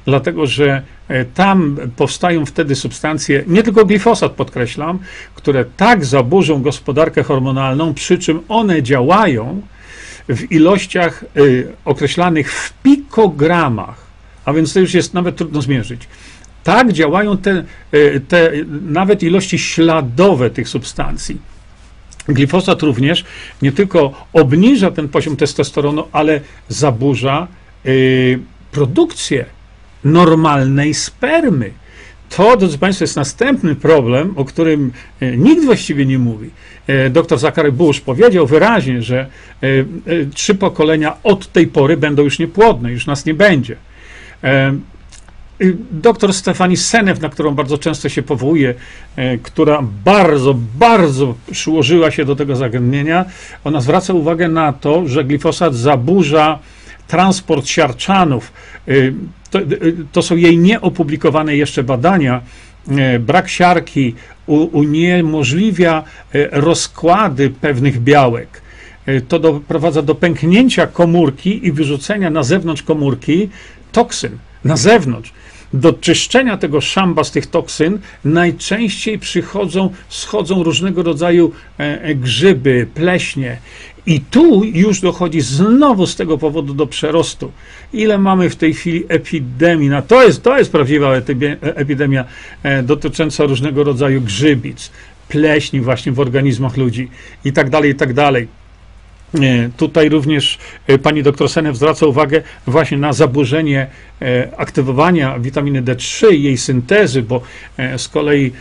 [0.04, 4.98] dlatego że e, tam powstają wtedy substancje, nie tylko glifosat podkreślam,
[5.34, 9.62] które tak zaburzą gospodarkę hormonalną, przy czym one działają
[10.28, 14.06] w ilościach y, określanych w pikogramach,
[14.44, 16.08] a więc to już jest nawet trudno zmierzyć.
[16.64, 17.64] Tak działają te,
[18.28, 21.38] te nawet ilości śladowe tych substancji.
[22.28, 23.24] Glifosat również
[23.62, 27.46] nie tylko obniża ten poziom testosteronu, ale zaburza
[28.72, 29.44] produkcję
[30.04, 31.70] normalnej spermy.
[32.36, 36.50] To, drodzy Państwo, jest następny problem, o którym e, nikt właściwie nie mówi.
[36.86, 39.26] E, Dr Zachary Bush powiedział wyraźnie, że
[39.62, 39.66] e,
[40.34, 43.76] trzy pokolenia od tej pory będą już niepłodne, już nas nie będzie.
[45.90, 48.74] Doktor Stefani Senew, na którą bardzo często się powołuje,
[49.42, 53.24] która bardzo, bardzo przyłożyła się do tego zagadnienia,
[53.64, 56.58] ona zwraca uwagę na to, że glifosat zaburza
[57.06, 58.52] transport siarczanów
[59.54, 59.60] to,
[60.12, 62.40] to są jej nieopublikowane jeszcze badania.
[62.90, 64.14] E, brak siarki
[64.46, 68.62] uniemożliwia e, rozkłady pewnych białek.
[69.06, 73.48] E, to doprowadza do pęknięcia komórki i wyrzucenia na zewnątrz komórki
[73.92, 74.38] toksyn.
[74.64, 75.32] Na zewnątrz.
[75.72, 81.52] Do czyszczenia tego szamba z tych toksyn najczęściej przychodzą, schodzą różnego rodzaju
[82.14, 83.58] grzyby, pleśnie.
[84.06, 87.52] I tu już dochodzi znowu z tego powodu do przerostu.
[87.92, 89.88] Ile mamy w tej chwili epidemii?
[89.88, 91.14] No to, jest, to jest prawdziwa
[91.62, 92.24] epidemia
[92.62, 94.90] e, dotycząca różnego rodzaju grzybic,
[95.28, 97.08] pleśni właśnie w organizmach ludzi
[97.44, 98.48] i tak dalej, i tak dalej.
[99.34, 103.86] E, tutaj również e, pani doktor Senew zwraca uwagę właśnie na zaburzenie
[104.56, 107.40] aktywowania witaminy D3 i jej syntezy, bo
[107.96, 108.52] z kolei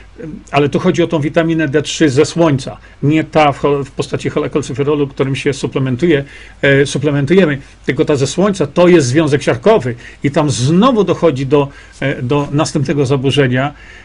[0.51, 5.35] ale tu chodzi o tą witaminę D3 ze słońca, nie ta w, postaci cholekolcyferolu, którym
[5.35, 6.23] się suplementuje,
[6.61, 11.67] e, suplementujemy, tylko ta ze słońca to jest związek siarkowy i tam znowu dochodzi do,
[11.99, 13.67] e, do następnego zaburzenia.
[13.67, 14.02] e,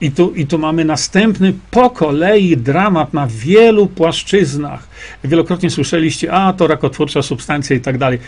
[0.00, 4.88] i tu, i tu mamy następny po kolei dramat na wielu płaszczyznach.
[5.24, 8.18] Wielokrotnie słyszeliście, a to rakotwórcza substancja i tak dalej.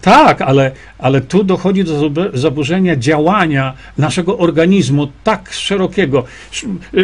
[0.00, 6.24] Tak, ale, ale tu dochodzi do zaburzenia działania naszego organizmu tak szerokiego.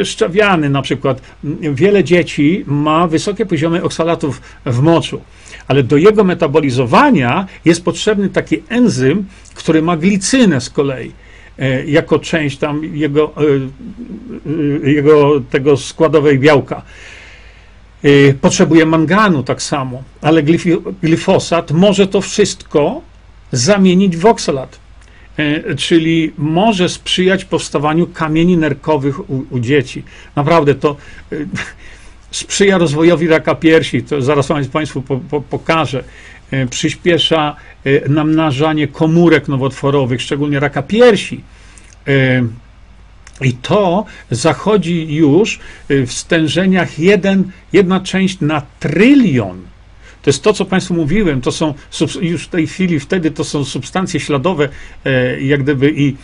[0.05, 1.21] Szczawiany na przykład.
[1.61, 5.21] Wiele dzieci ma wysokie poziomy oksalatów w moczu,
[5.69, 11.24] ale do jego metabolizowania jest potrzebny taki enzym, który ma glicynę z kolei e,
[11.87, 13.41] jako część tam jego, e,
[14.87, 16.83] e, jego tego składowej białka.
[18.41, 20.43] Potrzebuje manganu tak samo, ale
[21.03, 23.01] glifosat może to wszystko
[23.53, 24.85] zamienić w oksalat.
[25.37, 30.03] E, czyli może sprzyjać powstawaniu kamieni nerkowych u, u dzieci.
[30.37, 30.97] Naprawdę to
[31.33, 31.37] e,
[32.31, 36.05] sprzyja rozwojowi raka piersi, to zaraz Państwu po, po, pokażę.
[36.55, 37.57] E, przyspiesza
[38.09, 41.41] namnażanie komórek nowotworowych, szczególnie raka piersi.
[43.41, 49.63] I to zachodzi już w stężeniach 1, jedna część na trylion.
[50.23, 51.75] To jest to, co Państwu mówiłem, to są
[52.21, 54.69] już w tej chwili, wtedy to są substancje śladowe,
[55.05, 56.17] e, jak gdyby i,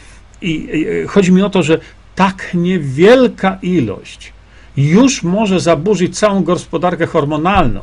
[0.43, 0.69] i
[1.07, 1.81] chodzi mi o to, że
[2.15, 4.33] tak niewielka ilość
[4.77, 7.81] już może zaburzyć całą gospodarkę hormonalną.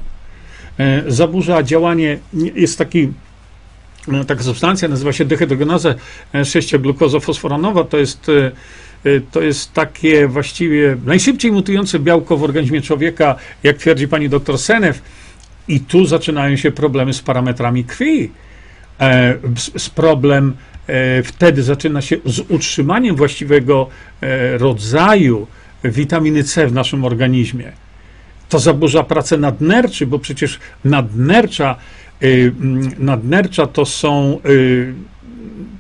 [0.80, 3.12] E, zaburza działanie, jest taki
[4.08, 5.96] no, taka substancja, nazywa się dehydrogenaza
[6.34, 8.32] 6-glukozofosforanowa, to jest
[9.32, 15.02] to jest takie właściwie najszybciej mutujące białko w organizmie człowieka, jak twierdzi pani doktor Senew.
[15.68, 18.32] I tu zaczynają się problemy z parametrami krwi.
[19.00, 19.38] E,
[19.78, 20.56] z problem
[20.88, 23.90] e, wtedy zaczyna się z utrzymaniem właściwego
[24.22, 25.48] e, rodzaju
[25.84, 27.72] witaminy C w naszym organizmie.
[28.50, 31.76] To zaburza pracę nadnerczy, bo przecież nadnercza,
[33.00, 34.40] nadnercza to są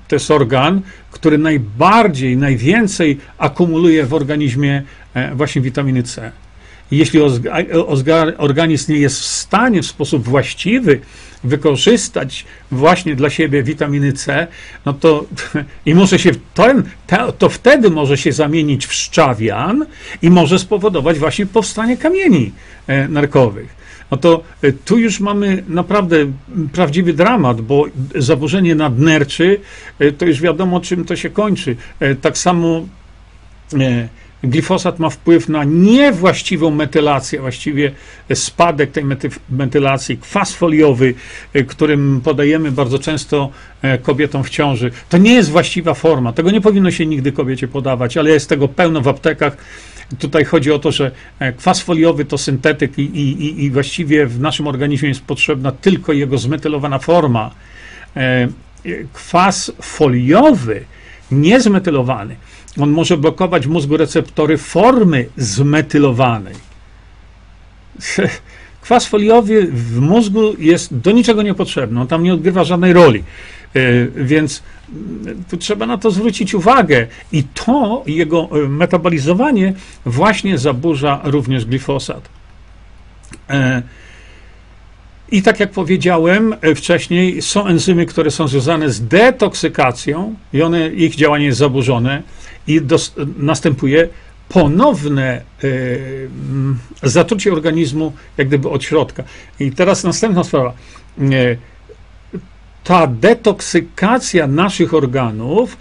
[0.08, 4.84] to jest organ, który najbardziej, najwięcej akumuluje w organizmie
[5.34, 6.32] właśnie witaminy C.
[6.92, 7.20] Jeśli
[8.38, 11.00] organizm nie jest w stanie w sposób właściwy
[11.44, 14.48] wykorzystać właśnie dla siebie witaminy C,
[14.86, 15.26] no to
[15.86, 16.84] i może się ten,
[17.38, 19.86] to wtedy może się zamienić w szczawian
[20.22, 22.52] i może spowodować właśnie powstanie kamieni
[22.88, 23.78] e, nerkowych.
[24.12, 26.18] No to e, tu już mamy naprawdę
[26.74, 29.60] prawdziwy dramat, bo zaburzenie nadnerczy
[30.00, 31.76] e, to już wiadomo, czym to się kończy.
[32.22, 32.88] Tak samo
[34.44, 37.92] glifosat ma wpływ na niewłaściwą metylację, właściwie
[38.34, 39.04] spadek tej
[39.50, 41.14] metylacji, kwas foliowy,
[41.56, 43.50] y, którym podajemy bardzo często
[43.82, 44.92] e, kobietom w ciąży.
[45.10, 48.68] To nie jest właściwa forma, tego nie powinno się nigdy kobiecie podawać, ale jest tego
[48.68, 49.58] pełno w aptekach.
[50.20, 54.40] Tutaj chodzi o to, że e, kwas foliowy to syntetyk i, i, i właściwie w
[54.40, 57.52] naszym organizmie jest potrzebna tylko jego zmetylowana forma.
[58.16, 58.48] E,
[59.14, 60.86] kwas foliowy,
[61.32, 62.36] niezmetylowany,
[62.80, 66.56] on może blokować w mózgu receptory formy zmetylowanej.
[68.82, 73.24] Kwas foliowy w mózgu jest do niczego niepotrzebny, on tam nie odgrywa żadnej roli.
[73.74, 77.08] E, więc mm, tu trzeba na to zwrócić uwagę.
[77.32, 79.74] I to, jego e, metabolizowanie,
[80.06, 82.30] właśnie zaburza również glifosat.
[85.32, 90.90] E, I tak jak powiedziałem wcześniej, są enzymy, które są związane z detoksykacją i one,
[90.90, 92.24] ich działanie jest zaburzone
[92.68, 94.10] i dos, następuje
[94.50, 96.30] ponowne y,
[97.04, 99.24] zatrucie organizmu, jak gdyby od środka.
[99.60, 100.74] I teraz następna sprawa.
[101.22, 101.58] Y,
[102.84, 105.78] ta detoksykacja naszych organów,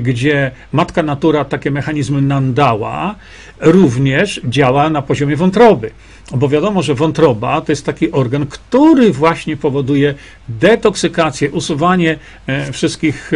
[0.00, 3.14] gdzie matka natura takie mechanizmy nam dała,
[3.60, 5.90] również działa na poziomie wątroby.
[6.32, 10.14] Bo wiadomo, że wątroba to jest taki organ, który właśnie powoduje
[10.48, 13.32] detoksykację, usuwanie e, wszystkich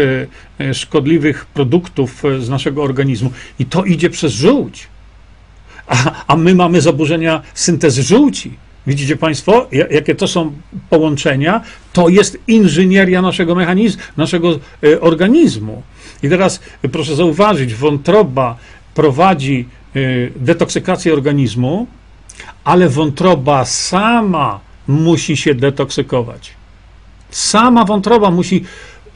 [0.60, 3.32] e, e, szkodliwych produktów z naszego organizmu.
[3.58, 4.86] I to idzie przez żółć.
[5.86, 8.52] A, a my mamy zaburzenia syntezy żółci.
[8.86, 10.52] Widzicie Państwo, jakie to są
[10.90, 11.60] połączenia?
[11.92, 14.58] To jest inżynieria naszego mechanizmu, naszego
[15.00, 15.82] organizmu.
[16.22, 16.60] I teraz
[16.92, 18.56] proszę zauważyć, wątroba
[18.94, 19.68] prowadzi
[20.36, 21.86] detoksykację organizmu,
[22.64, 26.52] ale wątroba sama musi się detoksykować.
[27.30, 28.64] Sama wątroba musi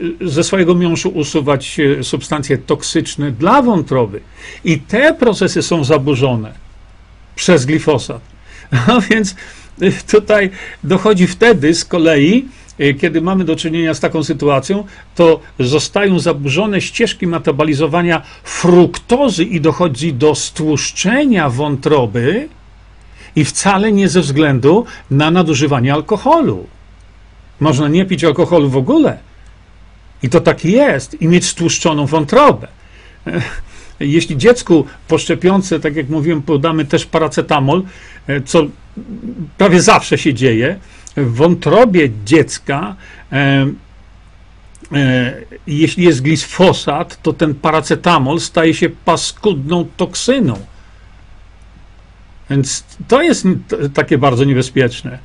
[0.01, 4.21] y, ze swojego miąższu usuwać y, substancje toksyczne dla wątroby.
[4.63, 6.53] I te procesy są zaburzone
[7.35, 8.21] przez glifosat.
[8.87, 9.35] A więc
[9.81, 10.49] y, tutaj
[10.83, 12.45] dochodzi wtedy z kolei
[12.99, 14.83] kiedy mamy do czynienia z taką sytuacją,
[15.15, 22.49] to zostają zaburzone ścieżki metabolizowania fruktozy i dochodzi do stłuszczenia wątroby
[23.35, 26.67] i wcale nie ze względu na nadużywanie alkoholu.
[27.59, 29.17] Można nie pić alkoholu w ogóle.
[30.23, 32.67] I to tak jest, i mieć stłuszczoną wątrobę.
[33.99, 37.83] Jeśli dziecku po szczepionce, tak jak mówiłem, podamy też paracetamol,
[38.27, 38.65] e, co
[39.57, 40.79] prawie zawsze się dzieje,
[41.17, 42.95] w wątrobie dziecka,
[43.31, 43.67] e,
[44.93, 45.33] e,
[45.67, 50.59] jeśli jest glisfosat, to ten paracetamol staje się paskudną toksyną.
[52.53, 53.47] Więc to jest
[53.93, 55.19] takie bardzo niebezpieczne.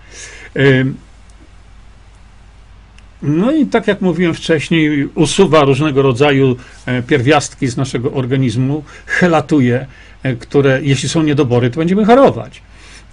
[3.22, 9.86] No i tak jak mówiłem wcześniej, usuwa różnego rodzaju e, pierwiastki z naszego organizmu, helatuje,
[10.22, 12.62] e, które jeśli są niedobory, to będziemy chorować.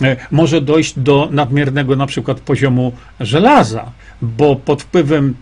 [0.01, 5.35] E, może dojść do nadmiernego na przykład poziomu żelaza, bo pod wpływem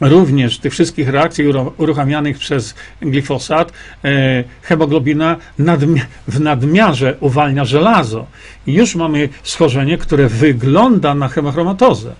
[0.00, 1.44] również tych wszystkich reakcji
[1.76, 3.72] uruchamianych przez glifosat,
[4.62, 5.36] hemoglobina
[6.28, 8.26] w nadmiarze uwalnia żelazo.
[8.66, 12.12] I już mamy schorzenie, które wygląda na hemochromatozę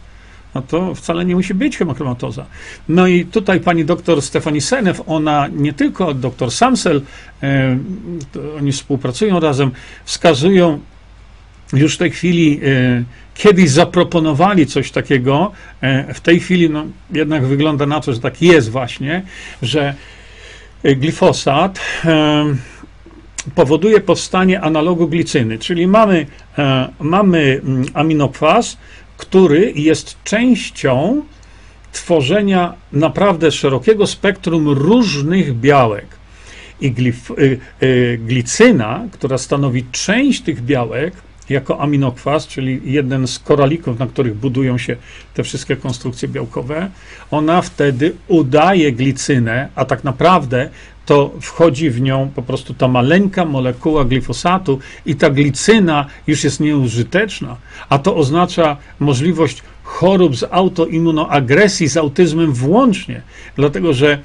[0.54, 2.46] no to wcale nie musi być hemochromatoza.
[2.88, 7.02] No i tutaj pani doktor Stefani Senew, ona nie tylko doktor Samsel,
[7.42, 7.78] e,
[8.58, 9.70] oni współpracują razem,
[10.04, 10.80] wskazują
[11.72, 13.04] już w tej chwili, e,
[13.38, 18.42] kiedyś zaproponowali coś takiego, e, w tej chwili no, jednak wygląda na to, że tak
[18.42, 19.22] jest właśnie,
[19.62, 19.94] że
[20.84, 22.44] glifosat e,
[23.54, 26.26] powoduje powstanie analogu glicyny, czyli mamy,
[26.58, 28.76] e, mamy mm, aminokwas,
[29.16, 31.22] który jest częścią
[31.92, 36.06] tworzenia naprawdę szerokiego spektrum różnych białek.
[36.80, 43.38] I glif, y, y, glicyna, która stanowi część tych białek, jako aminokwas, czyli jeden z
[43.38, 44.96] koralików, na których budują się
[45.34, 46.90] te wszystkie konstrukcje białkowe,
[47.30, 50.70] ona wtedy udaje glicynę, a tak naprawdę
[51.06, 56.60] to wchodzi w nią po prostu ta maleńka molekuła glifosatu i ta glicyna już jest
[56.60, 57.56] nieużyteczna,
[57.88, 63.22] a to oznacza możliwość chorób z autoimmunoagresji, z autyzmem włącznie,
[63.56, 64.18] dlatego że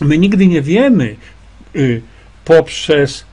[0.00, 1.16] my nigdy nie wiemy
[1.76, 2.02] y,
[2.44, 3.24] poprzez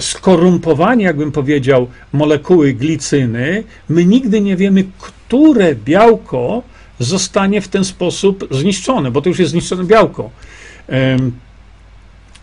[0.00, 6.62] skorumpowanie, jakbym powiedział, molekuły glicyny, my nigdy nie wiemy, które białko
[6.98, 10.30] zostanie w ten sposób zniszczone, bo to już jest zniszczone białko.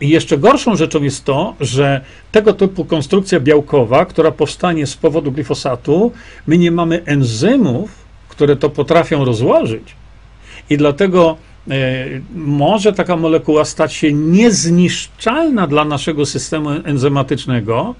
[0.01, 5.31] I jeszcze gorszą rzeczą jest to, że tego typu konstrukcja białkowa, która powstanie z powodu
[5.31, 6.11] glifosatu,
[6.47, 7.91] my nie mamy enzymów,
[8.29, 9.95] które to potrafią rozłożyć.
[10.69, 11.37] I dlatego e,
[12.35, 17.95] może taka molekuła stać się niezniszczalna dla naszego systemu enzymatycznego.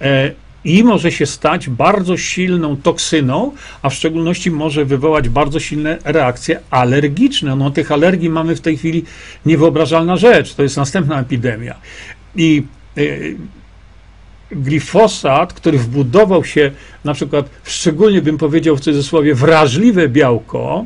[0.00, 0.30] E,
[0.64, 6.60] i może się stać bardzo silną toksyną, a w szczególności może wywołać bardzo silne reakcje
[6.70, 7.56] alergiczne.
[7.56, 9.04] No, tych alergii mamy w tej chwili
[9.46, 10.54] niewyobrażalna rzecz.
[10.54, 11.74] To jest następna epidemia.
[12.36, 12.62] I
[12.98, 13.36] y,
[14.52, 16.70] glifosat, który wbudował się
[17.04, 20.84] na przykład, szczególnie bym powiedział w cudzysłowie, wrażliwe białko,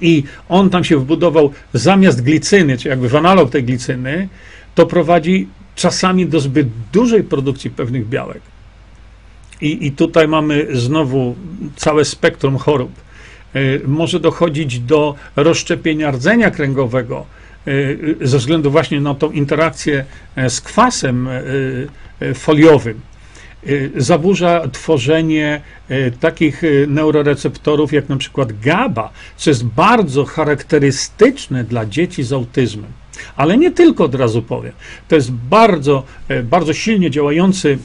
[0.00, 4.28] i on tam się wbudował zamiast glicyny, czy jakby w analog tej glicyny,
[4.74, 8.40] to prowadzi czasami do zbyt dużej produkcji pewnych białek.
[9.60, 11.36] I, I tutaj mamy znowu
[11.76, 12.92] całe spektrum chorób.
[13.54, 17.26] E, może dochodzić do rozszczepienia rdzenia kręgowego
[17.66, 17.72] e,
[18.26, 20.04] ze względu właśnie na tą interakcję
[20.36, 21.28] e, z kwasem
[22.34, 23.00] foliowym.
[23.96, 25.60] Zaburza tworzenie
[26.20, 32.90] takich neuroreceptorów jak na przykład GABA, co jest bardzo charakterystyczne dla dzieci z autyzmem.
[33.36, 34.72] Ale nie tylko od razu powiem.
[35.08, 36.02] To jest bardzo,
[36.44, 37.78] bardzo silnie działający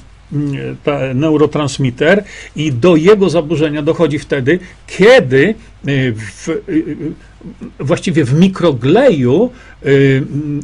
[1.16, 2.24] neurotransmitter
[2.56, 5.56] i do jego zaburzenia dochodzi wtedy, kiedy
[5.88, 6.96] y, w, y, y,
[7.80, 9.52] właściwie w mikrogleju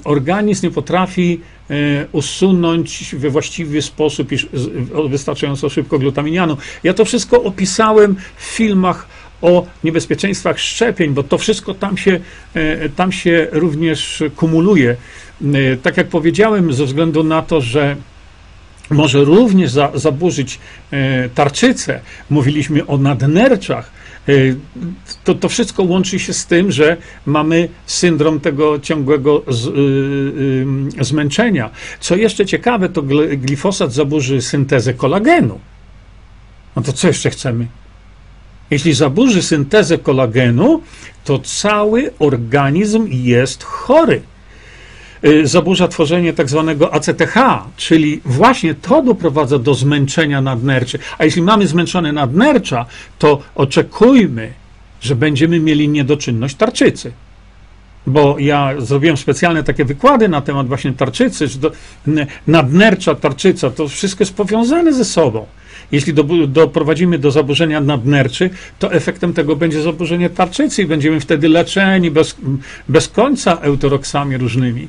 [0.03, 1.41] organizm nie potrafi
[2.11, 4.37] usunąć we właściwy sposób i
[5.09, 6.57] wystarczająco szybko glutaminianu.
[6.83, 9.07] Ja to wszystko opisałem w filmach
[9.41, 12.19] o niebezpieczeństwach szczepień, bo to wszystko tam się,
[12.95, 14.95] tam się również kumuluje.
[15.81, 17.95] Tak jak powiedziałem, ze względu na to, że
[18.89, 20.59] może również za, zaburzyć
[20.91, 21.99] e, tarczycę.
[22.29, 23.91] Mówiliśmy o nadnerczach.
[24.27, 24.31] E,
[25.23, 29.71] to, to wszystko łączy się z tym, że mamy syndrom tego ciągłego z, y,
[31.01, 31.69] y, zmęczenia.
[31.99, 33.01] Co jeszcze ciekawe, to
[33.37, 35.59] glifosat zaburzy syntezę kolagenu.
[36.75, 37.67] No to co jeszcze chcemy?
[38.69, 40.81] Jeśli zaburzy syntezę kolagenu,
[41.25, 44.21] to cały organizm jest chory.
[45.25, 47.35] Y, zaburza tworzenie tak zwanego ACTH,
[47.77, 50.99] czyli właśnie to doprowadza do zmęczenia nadnerczy.
[51.17, 52.85] A jeśli mamy zmęczone nadnercza,
[53.19, 54.53] to oczekujmy
[55.01, 57.11] że będziemy mieli niedoczynność tarczycy.
[58.07, 61.71] Bo ja zrobiłem specjalne takie wykłady na temat właśnie tarczycy, że to
[62.47, 65.45] nadnercza tarczyca, to wszystko jest powiązane ze sobą.
[65.91, 71.49] Jeśli do, doprowadzimy do zaburzenia nadnerczy, to efektem tego będzie zaburzenie tarczycy i będziemy wtedy
[71.49, 72.35] leczeni bez,
[72.89, 74.87] bez końca euteroksami różnymi.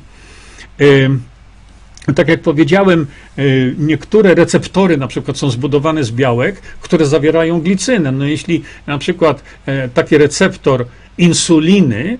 [2.15, 3.07] Tak jak powiedziałem,
[3.39, 8.11] y, niektóre receptory na przykład są zbudowane z białek, które zawierają glicynę.
[8.11, 10.85] No jeśli na przykład e, taki receptor
[11.17, 12.17] insuliny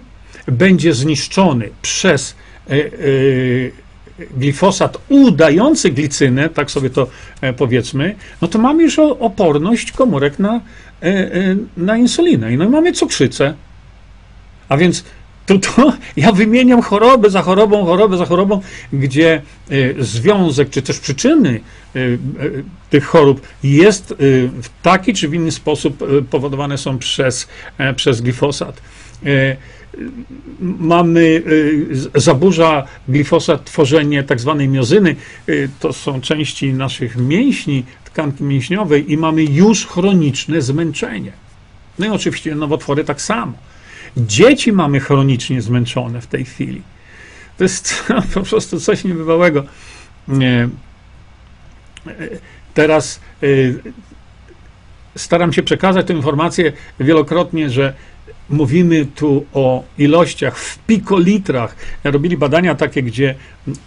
[0.48, 2.36] będzie zniszczony przez
[2.70, 2.90] e, e,
[4.38, 7.08] glifosat udający glicynę, tak sobie to
[7.58, 10.62] powiedzmy, no to mamy już oporność komórek na,
[11.78, 12.52] na insulinę.
[12.52, 13.54] No i mamy cukrzycę.
[14.70, 15.04] A więc
[15.50, 18.62] to, to ja wymieniam chorobę za chorobą, chorobę za chorobą,
[18.94, 19.42] gdzie
[19.72, 21.60] y, związek, czy też przyczyny
[21.96, 24.14] y, y, tych chorób jest
[24.62, 27.48] w taki czy w inny sposób powodowane są przez,
[27.96, 28.82] przez glifosat.
[30.60, 31.44] Mamy,
[32.16, 35.16] zaburza glifosat tworzenie tak zwanej miozyny,
[35.80, 41.32] to są części naszych mięśni, tkanki mięśniowej i mamy już chroniczne zmęczenie.
[42.00, 43.54] No i oczywiście nowotwory tak samo.
[44.18, 46.82] Dzieci mamy chronicznie zmęczone w tej chwili.
[47.58, 48.04] To jest
[48.34, 49.64] po prostu coś niebywałego.
[52.74, 53.80] Teraz y,
[55.16, 57.94] staram się przekazać tę informację wielokrotnie, że
[58.50, 61.76] mówimy tu o ilościach w pikolitrach.
[62.04, 63.36] Robili badania takie, gdzie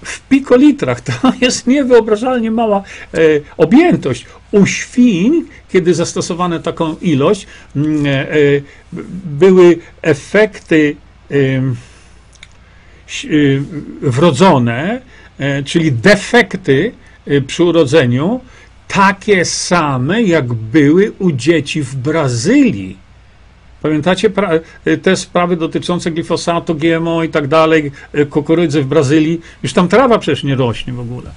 [0.04, 2.82] w pikolitrach to jest niewyobrażalnie mała
[3.14, 3.18] e,
[3.56, 4.26] objętość.
[4.52, 7.46] U świń, kiedy zastosowano taką ilość,
[7.76, 8.36] e, e,
[9.24, 10.96] były efekty
[11.30, 11.34] e,
[14.02, 15.00] wrodzone,
[15.38, 16.92] e, czyli defekty
[17.26, 18.40] e, przy urodzeniu,
[18.88, 23.01] takie same, jak były u dzieci w Brazylii.
[23.83, 24.30] Pamiętacie
[25.03, 29.41] te sprawy dotyczące glifosatu, GMO i tak dalej, e, kukurydzy w Brazylii?
[29.62, 31.30] Już tam trawa przecież nie rośnie w ogóle.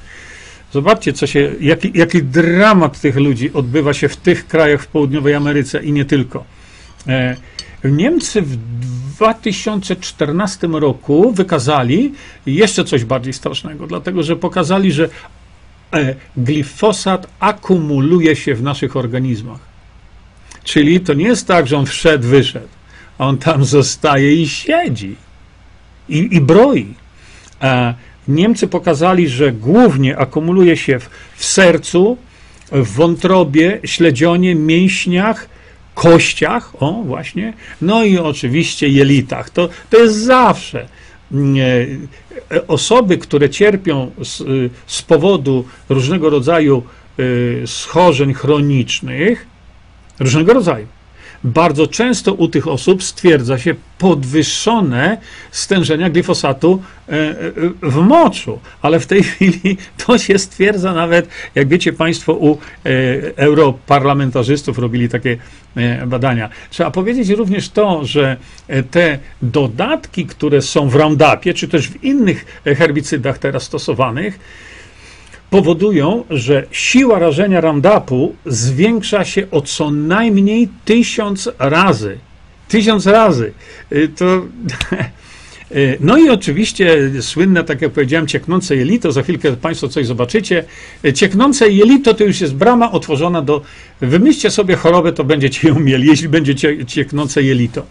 [0.74, 5.34] Zobaczcie, co się, jaki, jaki dramat tych ludzi odbywa się w tych krajach w południowej
[5.34, 6.44] Ameryce i nie tylko.
[7.08, 7.36] E,
[7.84, 8.58] Niemcy w
[9.16, 12.14] 2014 roku wykazali
[12.46, 15.10] jeszcze coś bardziej strasznego, dlatego że pokazali, że
[15.94, 19.75] e, glifosat akumuluje się w naszych organizmach.
[20.66, 22.68] Czyli to nie jest tak, że on wszedł, wyszedł.
[23.18, 25.16] On tam zostaje i siedzi.
[26.10, 26.94] I, i broi.
[27.60, 27.94] A
[28.28, 32.18] Niemcy pokazali, że głównie akumuluje się w, w sercu,
[32.72, 35.50] w wątrobie, śledzionie, mięśniach,
[35.94, 39.50] kościach, o właśnie, no i oczywiście jelitach.
[39.50, 40.88] To, to jest zawsze.
[42.52, 44.44] E, osoby, które cierpią z,
[44.88, 46.84] z powodu różnego rodzaju
[47.20, 49.48] y, schorzeń chronicznych,
[50.20, 50.88] różnego rodzaju.
[51.46, 55.18] Bardzo często u tych osób stwierdza się podwyższone
[55.52, 57.36] stężenia glifosatu e, e,
[57.82, 62.58] w moczu, ale w tej chwili to się stwierdza nawet, jak wiecie Państwo, u e,
[63.36, 65.38] europarlamentarzystów robili takie
[66.08, 66.50] badania.
[66.70, 68.38] Trzeba powiedzieć również to, że
[68.92, 74.40] te dodatki, które są w Roundupie, czy też w innych herbicydach teraz stosowanych,
[75.50, 82.18] powodują, że siła rażenia Roundupu zwiększa się o co najmniej tysiąc razy.
[82.68, 83.54] Tysiąc razy.
[83.92, 84.26] Y, to.
[85.72, 90.64] Y, no i oczywiście słynne, tak jak powiedziałem, cieknące jelito, za chwilkę Państwo coś zobaczycie.
[91.06, 93.62] Y, cieknące jelito to już jest brama otworzona do,
[94.02, 96.56] wymyślcie sobie chorobę, to będziecie ją mieli, jeśli będzie
[96.88, 97.86] cieknące jelito.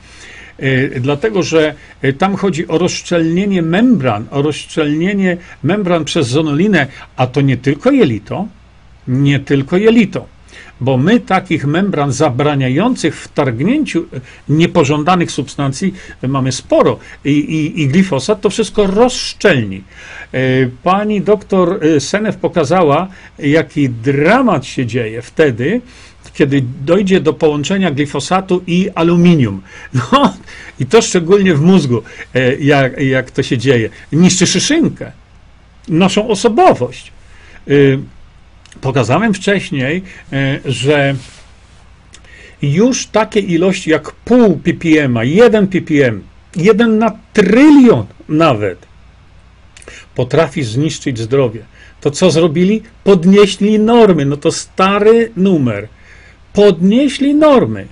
[0.59, 6.87] E, dlatego że e, tam chodzi o rozszczelnienie membran, o rozszczelnienie membran przez zonolinę,
[7.17, 8.47] a to nie tylko jelito,
[9.09, 10.35] nie tylko jelito
[10.81, 15.95] bo my takich membran zabraniających wtargnięciu e, niepożądanych substancji
[16.29, 19.83] mamy sporo i, i, i glifosat to wszystko rozszczelni.
[20.83, 25.81] Pani doktor Senew pokazała, jaki dramat się dzieje wtedy,
[26.33, 29.63] kiedy dojdzie do połączenia glifosatu i aluminium.
[30.13, 30.35] No
[30.81, 32.03] i to szczególnie w mózgu,
[32.35, 33.91] e, jak, jak to się dzieje.
[34.13, 35.13] Niszczy szyszynkę,
[35.89, 37.13] naszą osobowość.
[37.69, 37.73] E,
[38.81, 40.03] pokazałem wcześniej,
[40.33, 41.15] e, że
[42.63, 46.23] już takie ilości jak pół ppm, 1 ppm,
[46.57, 48.87] 1 na trylion nawet,
[50.15, 51.65] potrafi zniszczyć zdrowie.
[52.01, 52.83] To co zrobili?
[53.05, 54.25] Podnieśli normy.
[54.25, 55.89] No to stary numer
[56.55, 57.87] podnieśli normy.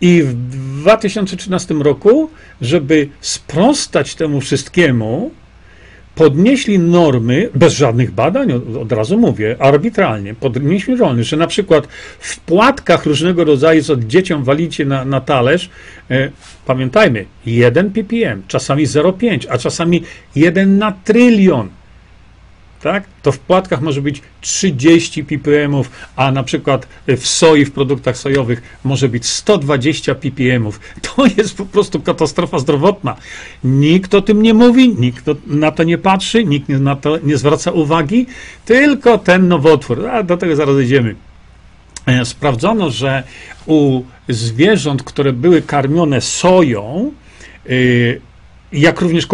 [0.00, 0.34] I w
[0.82, 2.30] 2013 roku,
[2.60, 5.30] żeby sprostać temu wszystkiemu,
[6.14, 11.88] podnieśli normy bez żadnych badań, od, razu mówię, arbitralnie, podnieśli normy, że na przykład
[12.18, 15.70] w płatkach różnego rodzaju, co dzieciom walicie na, na talerz,
[16.10, 16.30] e,
[16.66, 20.02] pamiętajmy, 1 ppm, czasami 0,5, a czasami
[20.34, 21.68] 1 na trylion
[22.82, 23.04] tak?
[23.22, 25.74] to w płatkach może być 30 ppm,
[26.16, 30.66] a na przykład w soi, w produktach sojowych może być 120 ppm.
[31.16, 33.16] To jest po prostu katastrofa zdrowotna.
[33.64, 37.70] Nikt o tym nie mówi, nikt na to nie patrzy, nikt na to nie zwraca
[37.70, 38.26] uwagi,
[38.64, 40.08] tylko ten nowotwór.
[40.08, 41.14] A do tego zaraz idziemy.
[42.06, 43.22] E, sprawdzono, że
[43.66, 47.12] u zwierząt, które były karmione soją,
[47.68, 48.20] yy,
[48.72, 49.26] jak również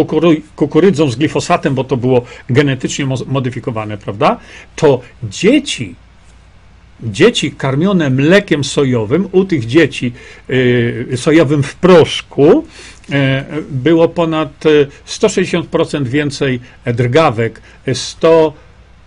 [0.57, 4.41] kukurydzą z glifosatem, bo to było genetycznie modyfikowane, prawda?
[4.77, 5.95] To dzieci,
[7.03, 10.13] dzieci karmione mlekiem sojowym, u tych dzieci
[10.51, 12.67] y, sojowym w proszku,
[13.11, 13.15] y,
[13.71, 14.65] było ponad
[15.07, 17.63] 160% więcej drgawek,
[17.95, 18.53] 100,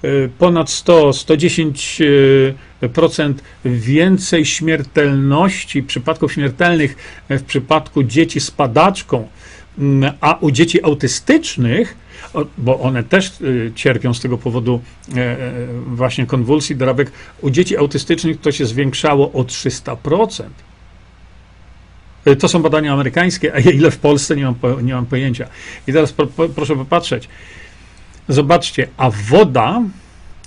[0.04, 3.34] y, ponad 100, 110%
[3.66, 6.96] więcej śmiertelności, przypadków śmiertelnych
[7.30, 9.28] w przypadku dzieci z padaczką,
[10.22, 11.96] a u dzieci autystycznych,
[12.58, 14.82] bo one też y, cierpią z tego powodu
[15.16, 15.38] e, e,
[15.88, 17.12] właśnie konwulsji, drabek,
[17.42, 20.44] u dzieci autystycznych to się zwiększało o 300%.
[22.26, 24.56] E, to są badania amerykańskie, a ile w Polsce nie mam,
[24.86, 25.48] nie mam pojęcia.
[25.88, 27.30] I teraz pro, proszę popatrzeć.
[28.28, 29.82] Zobaczcie, a woda,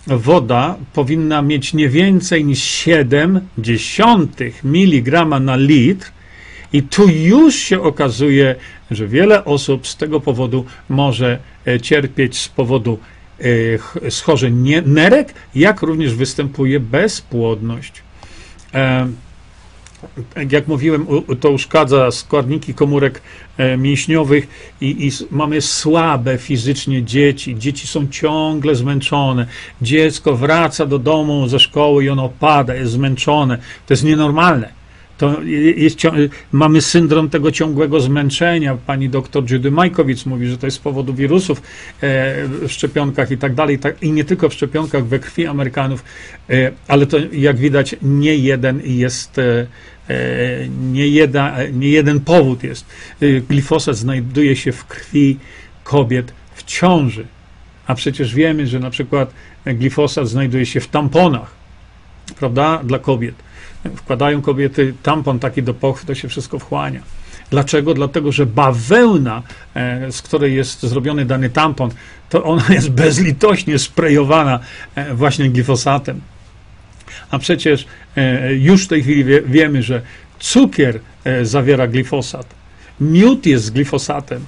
[0.06, 6.12] woda powinna mieć nie więcej niż 0,7 mg na litr,
[6.72, 8.54] i tu już się okazuje,
[8.90, 12.98] że wiele osób z tego powodu może e, cierpieć z powodu
[14.04, 18.02] e, schorzeń nerek, jak również występuje bezpłodność.
[18.74, 19.08] E,
[20.50, 21.06] jak mówiłem,
[21.40, 23.22] to uszkadza składniki komórek
[23.78, 27.58] mięśniowych i, i, mamy słabe fizycznie dzieci.
[27.58, 29.46] Dzieci są ciągle zmęczone.
[29.82, 33.58] Dziecko wraca do domu ze szkoły i ono pada, jest zmęczone.
[33.86, 34.81] To jest nienormalne
[35.22, 35.42] to
[35.76, 35.98] jest,
[36.52, 38.76] mamy syndrom tego ciągłego zmęczenia.
[38.86, 41.62] Pani doktor Judy Majkowicz mówi, że to jest z powodu wirusów e,
[42.48, 46.04] w szczepionkach i tak dalej, tak, i nie tylko w szczepionkach, we krwi Amerykanów,
[46.50, 49.66] e, ale to jak widać nie jeden jest e,
[50.92, 52.86] nie, jedna, nie jeden powód jest.
[53.48, 55.38] Glifosat znajduje się w krwi
[55.84, 57.26] kobiet w ciąży.
[57.86, 59.34] A przecież wiemy, że na przykład
[59.66, 61.50] glifosat znajduje się w tamponach,
[62.38, 63.34] prawda, dla kobiet
[63.96, 67.00] wkładają kobiety tampon taki do pochwy, to się wszystko wchłania.
[67.50, 67.94] Dlaczego?
[67.94, 69.42] Dlatego, że bawełna,
[69.74, 71.90] e, z której jest zrobiony dany tampon,
[72.28, 74.60] to ona jest bezlitośnie sprejowana
[74.94, 76.20] e, właśnie glifosatem.
[77.30, 80.02] A przecież e, już w tej chwili wiemy, że
[80.38, 81.00] cukier
[81.42, 82.46] zawiera glifosat,
[83.00, 84.44] miód jest z glifosatem,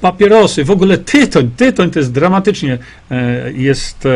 [0.00, 2.78] papierosy, w ogóle tytoń, tytoń to jest dramatycznie
[3.54, 4.08] jest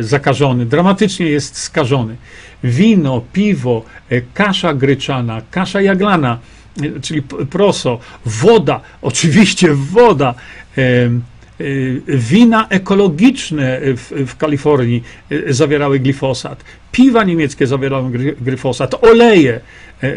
[0.00, 2.16] zakażony, dramatycznie jest skażony.
[2.64, 6.38] Wino, piwo, e, kasza gryczana, kasza jaglana,
[6.82, 10.34] e, czyli proso, woda, oczywiście woda,
[10.78, 10.82] e,
[12.08, 15.02] wina ekologiczne w, w, Kalifornii
[15.48, 18.10] zawierały glifosat, piwa niemieckie zawierały
[18.40, 19.60] glifosat, oleje,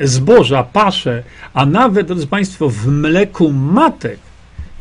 [0.01, 1.23] zboża, pasze,
[1.53, 4.19] a nawet, drodzy Państwo, w mleku matek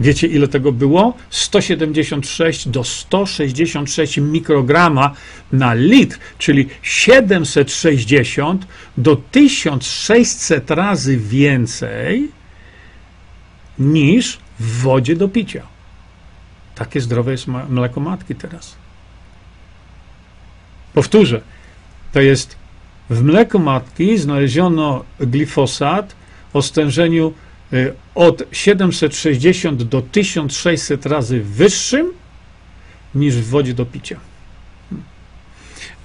[0.00, 1.14] Wiecie, ile tego było?
[1.30, 5.14] 176 do 166 mikrograma
[5.52, 8.66] na litr, czyli 760
[8.96, 12.28] do 1600 razy więcej
[13.78, 15.62] niż w wodzie do picia.
[16.74, 18.76] Takie zdrowe jest mleko matki teraz.
[20.94, 21.40] Powtórzę,
[22.12, 22.56] to jest
[23.10, 26.16] w mleku matki znaleziono glifosat
[26.52, 27.32] o stężeniu
[28.14, 32.06] od 760 do 1600 razy wyższym
[33.14, 34.20] niż w wodzie do picia.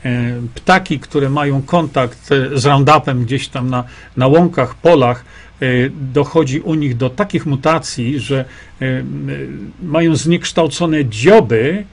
[0.06, 0.10] Y,
[0.56, 3.84] ptaki, które mają kontakt y, z Roundupem gdzieś tam na,
[4.18, 5.26] na łąkach, polach,
[5.92, 8.46] dochodzi u nich do takich mutacji, że
[9.84, 11.86] mają zniekształcone dzioby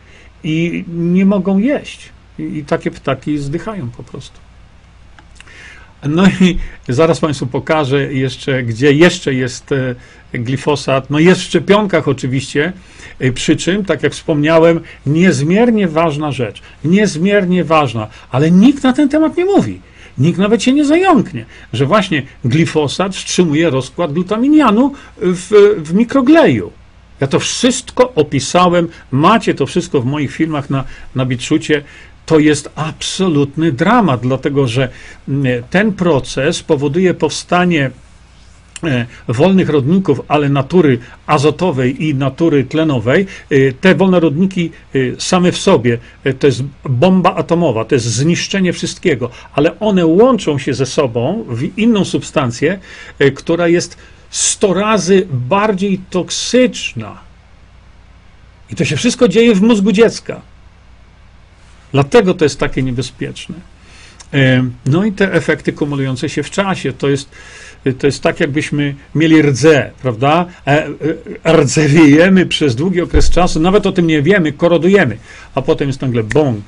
[0.45, 2.09] i nie mogą jeść.
[2.39, 4.39] I takie ptaki zdychają po prostu.
[6.07, 6.57] No i
[6.89, 9.95] zaraz Państwu pokażę jeszcze, gdzie jeszcze jest e,
[10.35, 11.11] glifosat.
[11.11, 12.73] No jest w szczepionkach oczywiście,
[13.19, 16.63] e, przy czym, tak jak wspomniałem, niezmiernie ważna rzecz.
[16.85, 19.81] Niezmiernie ważna, ale nikt na ten temat nie mówi.
[20.19, 26.73] Nikt nawet się nie zająknie, że właśnie glifosat wstrzymuje rozkład glutaminianu w, w mikrogleju.
[27.21, 30.85] Ja to wszystko opisałem, macie to wszystko w moich filmach na,
[31.15, 31.83] na Bitshucie
[32.29, 34.89] to jest absolutny dramat, dlatego że
[35.29, 37.91] mm, ten proces powoduje powstanie
[38.85, 45.53] e, wolnych rodników, ale natury azotowej i natury tlenowej, e, te wolne rodniki e, same
[45.53, 45.99] w sobie
[46.39, 51.79] to jest bomba atomowa, to jest zniszczenie wszystkiego, ale one łączą się ze sobą w
[51.79, 52.79] inną substancję,
[53.35, 53.97] która jest
[54.31, 57.21] 100 razy bardziej toksyczna.
[58.71, 60.41] I to się wszystko dzieje w mózgu dziecka.
[61.93, 63.55] Dlatego to jest takie niebezpieczne.
[64.87, 67.31] No i te efekty kumulujące się w czasie, to jest,
[67.99, 70.47] to jest tak, jakbyśmy mieli rdze, prawda?
[70.67, 70.87] E,
[71.45, 75.19] e, rdzewiejemy przez długi okres czasu, nawet o tym nie wiemy, korodujemy,
[75.55, 76.61] a potem jest nagle bong.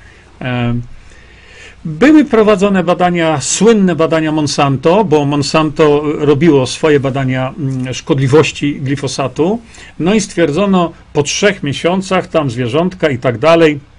[1.85, 9.61] Były prowadzone badania, słynne badania Monsanto, bo Monsanto robiło swoje badania mm, szkodliwości glifosatu,
[9.99, 13.90] no i stwierdzono po trzech miesiącach, tam zwierzątka i tak dalej, E,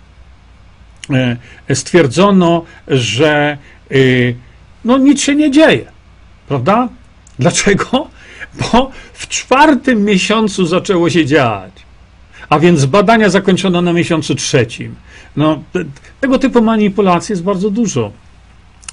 [1.73, 3.57] stwierdzono, że
[3.91, 4.35] y,
[4.85, 5.85] no nic się nie dzieje,
[6.47, 6.89] prawda?
[7.39, 8.07] Dlaczego?
[8.53, 11.71] Bo w czwartym miesiącu zaczęło się dziać,
[12.49, 14.95] a więc badania zakończono na miesiącu trzecim.
[15.35, 15.63] No,
[16.21, 18.11] tego typu manipulacji jest bardzo dużo.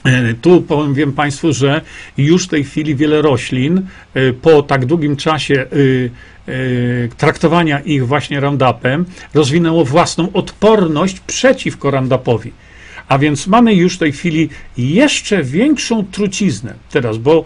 [0.04, 1.80] E, tu powiem Państwu, że
[2.18, 5.66] już w tej chwili wiele roślin e, po tak długim czasie
[6.48, 12.52] Y, traktowania ich właśnie Roundupem rozwinęło własną odporność przeciwko Roundupowi.
[13.08, 17.44] A więc mamy już w tej chwili jeszcze większą truciznę teraz, bo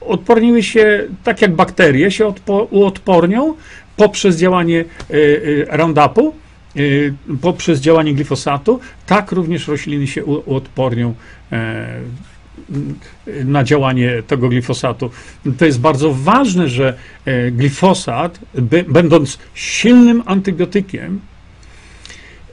[0.00, 2.34] odporniły się, tak jak bakterie się
[2.70, 3.54] uodpornią
[3.96, 4.84] poprzez działanie
[5.68, 6.34] Roundupu,
[7.40, 11.14] poprzez działanie glifosatu, tak również rośliny się uodpornią
[11.52, 12.00] e,
[13.44, 15.10] na działanie tego glifosatu.
[15.58, 16.94] To jest bardzo ważne, że
[17.24, 18.40] e, glifosat,
[18.88, 21.20] będąc silnym antybiotykiem,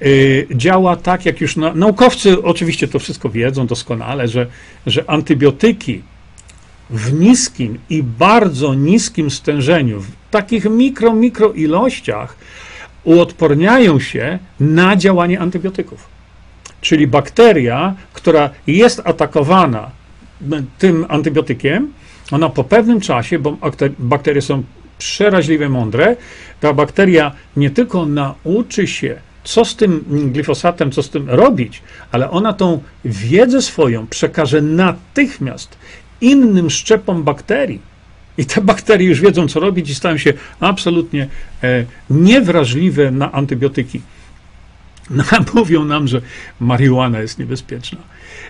[0.01, 0.05] e,
[0.55, 4.47] działa tak, jak już naukowcy oczywiście to wszystko wiedzą doskonale, że,
[4.87, 6.01] że antybiotyki
[6.89, 12.37] w niskim i bardzo niskim stężeniu, w takich mikro, mikro ilościach
[13.05, 16.07] uodporniają się na działanie antybiotyków.
[16.81, 19.91] Czyli bakteria, która jest atakowana
[20.77, 21.93] tym antybiotykiem,
[22.31, 23.57] ona po pewnym czasie, bo
[23.99, 24.63] bakterie są
[24.97, 26.15] przeraźliwie mądre,
[26.59, 31.81] ta bakteria nie tylko nauczy się, co z tym glifosatem, co z tym robić,
[32.11, 35.77] ale ona tą wiedzę swoją przekaże natychmiast
[36.21, 37.94] innym szczepom bakterii.
[38.37, 41.27] I te bakterie już wiedzą, co robić i stają się absolutnie
[41.63, 44.01] e, niewrażliwe na antybiotyki.
[45.09, 45.23] No,
[45.53, 46.21] mówią nam, że
[46.59, 47.99] marihuana jest niebezpieczna.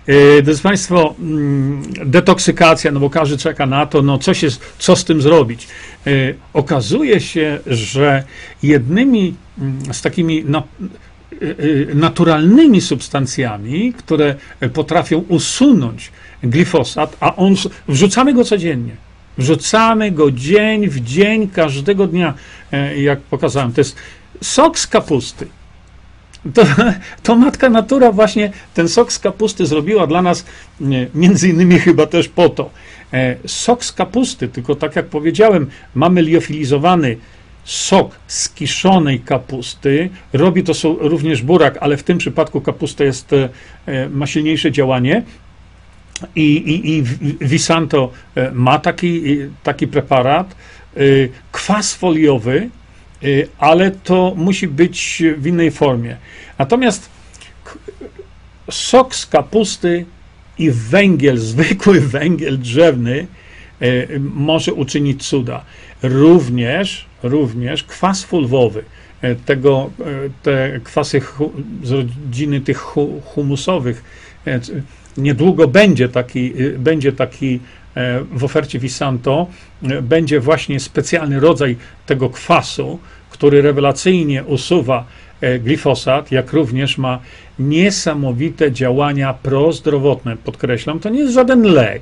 [0.07, 4.95] E, drodzy Państwo, mm, detoksykacja, no bo każdy czeka na to, no coś jest, co
[4.95, 5.67] z tym zrobić.
[6.07, 6.11] E,
[6.53, 8.23] okazuje się, że
[8.63, 10.45] jednymi mm, z takimi
[11.93, 14.35] naturalnymi substancjami, które
[14.73, 16.11] potrafią usunąć
[16.43, 17.55] glifosat, a on,
[17.87, 18.95] wrzucamy go codziennie.
[19.37, 22.33] Wrzucamy go dzień w dzień, każdego dnia,
[22.97, 23.73] jak pokazałem.
[23.73, 23.95] To jest
[24.41, 25.47] sok z kapusty
[26.53, 26.65] to,
[27.23, 30.45] to matka natura właśnie ten sok z kapusty zrobiła dla nas
[31.15, 32.69] między innymi chyba też po to.
[33.13, 37.17] E, sok z kapusty, tylko tak jak powiedziałem, mamy liofilizowany
[37.63, 40.09] sok z kiszonej kapusty.
[40.33, 45.23] Robi to również burak, ale w tym przypadku kapusta jest, e, ma silniejsze działanie.
[46.35, 47.03] I, i, i
[47.41, 50.55] Visanto e, ma taki, taki preparat.
[51.51, 52.69] Kwas foliowy,
[53.57, 56.17] ale to musi być w innej formie.
[56.59, 57.09] Natomiast
[58.71, 60.05] sok z kapusty
[60.57, 63.27] i węgiel, zwykły węgiel drzewny
[64.19, 65.65] może uczynić cuda.
[66.03, 68.83] Również, również kwas fulwowy,
[69.45, 69.89] tego,
[70.43, 71.21] te kwasy
[71.83, 72.77] z rodziny tych
[73.23, 74.03] humusowych,
[75.17, 77.59] niedługo będzie taki, będzie taki
[78.31, 79.47] w ofercie Visanto,
[80.01, 82.99] będzie właśnie specjalny rodzaj tego kwasu,
[83.29, 85.05] który rewelacyjnie usuwa
[85.41, 87.19] e, glifosat, jak również ma
[87.59, 90.37] niesamowite działania prozdrowotne.
[90.37, 92.01] Podkreślam, to nie jest żaden lek,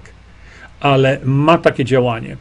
[0.80, 2.38] ale ma takie działanie.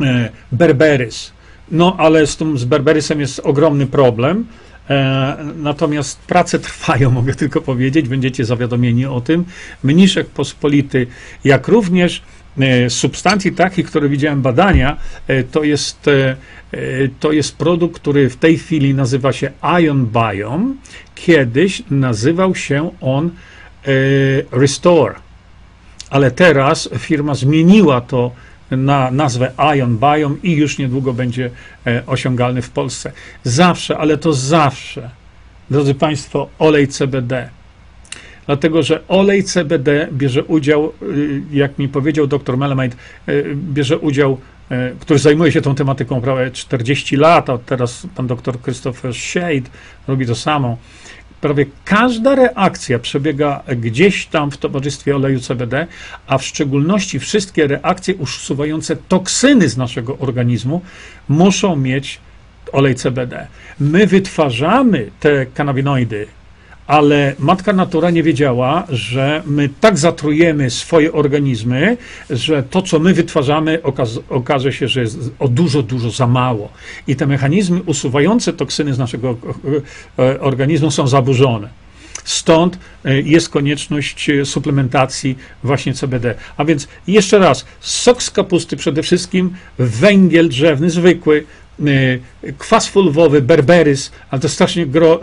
[0.00, 1.32] E, berberys.
[1.70, 4.46] No, ale z tym z berberysem jest ogromny problem.
[4.90, 9.44] E, natomiast prace trwają, mogę tylko powiedzieć, będziecie zawiadomieni o tym.
[9.82, 11.06] Mniszek pospolity,
[11.44, 12.22] jak również
[12.88, 14.96] substancji takich, które widziałem badania,
[15.50, 16.10] to jest
[16.72, 19.50] E, to jest produkt, który w tej chwili nazywa się
[19.82, 20.74] Ion Biome.
[21.14, 23.30] Kiedyś nazywał się on e,
[24.52, 25.14] Restore,
[26.10, 28.30] ale teraz firma zmieniła to
[28.70, 31.50] na nazwę Ion Biome i już niedługo będzie
[31.86, 33.12] e, osiągalny w Polsce.
[33.44, 35.10] Zawsze, ale to zawsze,
[35.70, 37.50] drodzy Państwo, olej CBD
[38.50, 42.96] dlatego że olej CBD bierze udział, y, jak mi powiedział dr Melamite,
[43.28, 44.38] y, bierze udział,
[44.72, 49.70] y, który zajmuje się tą tematyką prawie 40 lat, a teraz pan dr Christopher Shade
[50.08, 50.76] robi to samo.
[51.40, 55.86] Prawie każda reakcja przebiega gdzieś tam w towarzystwie oleju CBD,
[56.26, 60.80] a w szczególności wszystkie reakcje usuwające toksyny z naszego organizmu
[61.28, 62.20] muszą mieć
[62.72, 63.46] olej CBD.
[63.80, 66.26] My wytwarzamy te kanabinoidy,
[66.90, 71.96] ale matka natura nie wiedziała, że my tak zatrujemy swoje organizmy,
[72.30, 76.68] że to, co my wytwarzamy, okaz okaże się, że jest o dużo, dużo za mało.
[77.06, 79.36] I te mechanizmy usuwające toksyny z naszego
[80.18, 81.68] e, e, organizmu są zaburzone.
[82.24, 86.34] Stąd e, jest konieczność suplementacji właśnie CBD.
[86.56, 91.44] A więc jeszcze raz, sok z kapusty przede wszystkim, węgiel drzewny zwykły,
[92.58, 95.20] kwas fulwowy, berberys, ale to strasznie gro,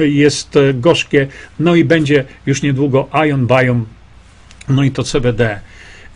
[0.00, 1.26] y, jest e, gorzkie,
[1.60, 3.84] no i będzie już niedługo ion biome,
[4.68, 5.60] no i to CBD.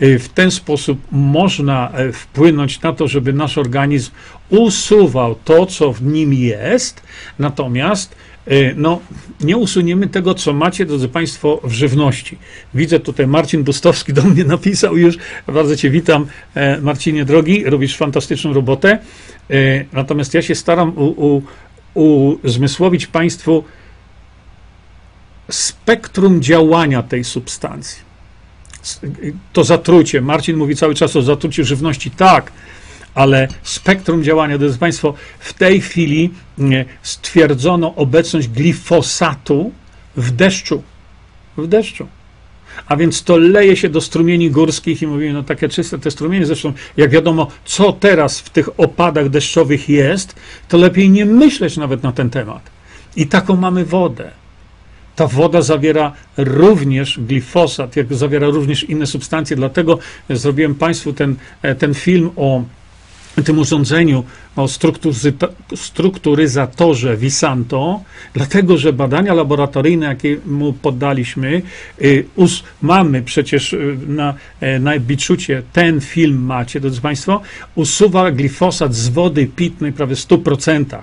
[0.01, 4.11] W ten sposób można e, wpłynąć na to, żeby nasz organizm
[4.49, 7.03] usuwał to, co w nim jest,
[7.39, 8.15] natomiast
[8.77, 9.01] no,
[9.41, 12.39] nie usuniemy tego, co macie, drodzy Państwo, w żywności.
[12.75, 15.19] Widzę tutaj Marcin Bustowski do mnie napisał już.
[15.47, 18.99] Bardzo Cię witam, e, Marcinie drogi, robisz fantastyczną robotę.
[19.51, 21.43] E, natomiast ja się staram u,
[21.95, 23.65] u, uzmysłowić Państwu
[25.51, 28.13] spektrum działania tej substancji.
[29.53, 30.21] To zatrucie.
[30.21, 32.11] Marcin mówi cały czas o zatruciu żywności.
[32.11, 32.53] Tak,
[33.15, 36.31] ale spektrum działania, drodzy Państwo, w tej chwili
[37.03, 39.73] stwierdzono obecność glifosatu
[40.17, 40.83] w deszczu.
[41.57, 42.09] W deszczu.
[42.87, 46.47] A więc to leje się do strumieni górskich i mówimy, no takie czyste te strumienie.
[46.47, 50.35] Zresztą, jak wiadomo, co teraz w tych opadach deszczowych jest,
[50.69, 52.71] to lepiej nie myśleć nawet na ten temat.
[53.17, 54.31] I taką mamy wodę.
[55.17, 59.57] Ta woda zawiera również glifosat, jak zawiera również inne substancje.
[59.57, 59.99] Dlatego
[60.31, 62.63] zrobiłem Państwu ten, e, ten film o
[63.45, 64.25] tym urządzeniu
[64.57, 64.69] o
[65.77, 68.01] strukturyzatorze Visanto,
[68.35, 71.63] dlatego że badania laboratoryjne, jakie mu poddaliśmy,
[72.03, 72.25] y,
[72.83, 77.41] mamy przecież y, na, e, na Biczucie, ten film macie, drodzy Państwo,
[77.75, 80.99] usuwa glifosat z wody pitnej prawie w 100%.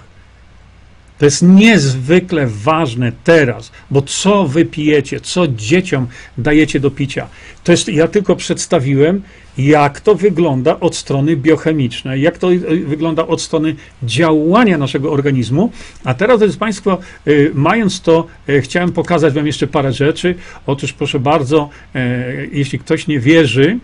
[1.19, 6.07] To jest niezwykle ważne teraz, bo co wy pijecie, co dzieciom
[6.37, 7.27] dajecie do picia.
[7.63, 9.21] To jest, ja tylko przedstawiłem,
[9.57, 12.47] jak to wygląda od strony biochemicznej, jak to
[12.85, 15.71] wygląda od strony działania naszego organizmu.
[16.03, 16.97] A teraz, drodzy Państwo,
[17.27, 20.35] y, mając to, y, chciałem pokazać Wam jeszcze parę rzeczy.
[20.65, 23.79] Otóż, proszę bardzo, y, jeśli ktoś nie wierzy,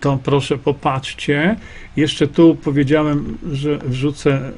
[0.00, 1.56] to proszę popatrzcie.
[1.96, 4.52] Jeszcze tu powiedziałem, że wrzucę,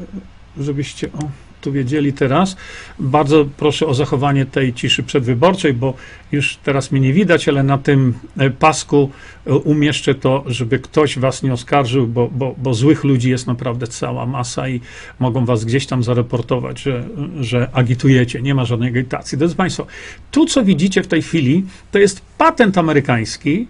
[0.58, 1.12] żebyście.
[1.12, 2.56] O, tu wiedzieli teraz.
[2.98, 5.94] Bardzo proszę o zachowanie tej ciszy przedwyborczej, bo
[6.32, 9.10] już teraz mnie nie widać, ale na tym e, pasku
[9.46, 13.86] e, umieszczę to, żeby ktoś was nie oskarżył, bo, bo, bo złych ludzi jest naprawdę
[13.86, 14.80] cała masa i
[15.18, 17.04] mogą was gdzieś tam zareportować, że,
[17.40, 18.42] że agitujecie.
[18.42, 19.38] Nie ma żadnej agitacji.
[19.38, 19.86] Drodzy Państwo,
[20.30, 23.66] tu co widzicie w tej chwili, to jest patent amerykański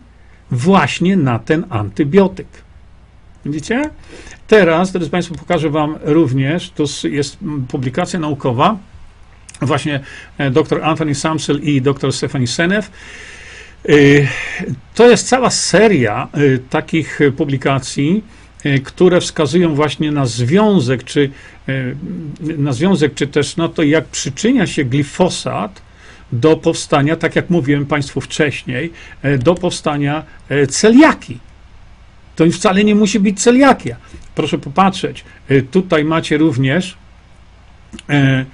[0.50, 2.63] właśnie na ten antybiotyk.
[3.46, 3.90] Widzicie?
[4.46, 7.38] Teraz, drodzy Państwo, pokażę Wam również, to jest
[7.68, 8.78] publikacja naukowa,
[9.60, 10.00] właśnie
[10.38, 12.88] e, dr Anthony Samsel i dr Stephanie Senev.
[13.88, 13.92] E,
[14.94, 18.24] to jest cała seria e, takich publikacji,
[18.84, 21.30] które wskazują właśnie na związek, czy
[22.40, 25.82] na związek, czy też na to, jak przyczynia się glifosat
[26.32, 28.92] do powstania, tak jak mówiłem Państwu wcześniej,
[29.38, 30.24] do powstania
[30.68, 31.38] celiaki.
[32.36, 33.96] To wcale nie musi być celiakia.
[34.34, 35.24] Proszę popatrzeć.
[35.50, 36.96] Y, tutaj macie również
[38.08, 38.44] e, e,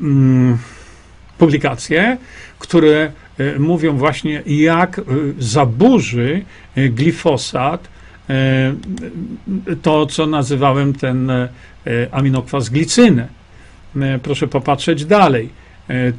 [0.00, 0.58] mm,
[1.38, 2.16] publikacje,
[2.58, 5.00] które e, mówią właśnie, jak
[5.38, 6.44] zaburzy
[6.76, 7.88] glifosat
[9.82, 11.32] to, co nazywałem ten
[12.10, 13.28] aminokwas glicynę.
[14.22, 15.48] Proszę popatrzeć dalej.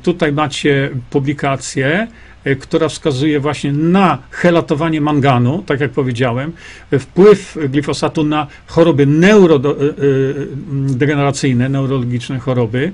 [0.03, 6.51] Tutaj macie publikację, E, która wskazuje właśnie na helatowanie manganu, tak jak powiedziałem,
[6.99, 12.91] wpływ glifosatu na choroby neurodegeneracyjne, e, e, neurologiczne choroby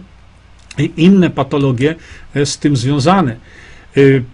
[0.78, 1.96] i inne patologie
[2.36, 3.36] z tym związane.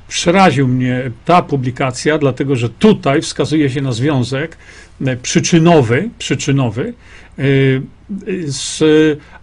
[0.07, 4.57] Przeraził mnie ta publikacja, dlatego że tutaj wskazuje się na związek
[5.21, 6.93] przyczynowy, przyczynowy
[8.47, 8.83] z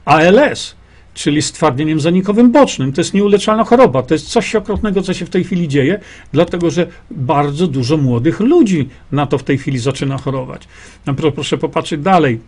[0.04, 0.76] ALS
[1.14, 2.92] czyli stwardnieniem zanikowym bocznym.
[2.92, 4.02] To jest nieuleczalna choroba.
[4.02, 6.00] To jest coś okropnego, co się w tej chwili dzieje,
[6.32, 10.68] dlatego że bardzo dużo młodych ludzi na to w tej chwili zaczyna chorować.
[11.34, 12.40] Proszę popatrzeć dalej.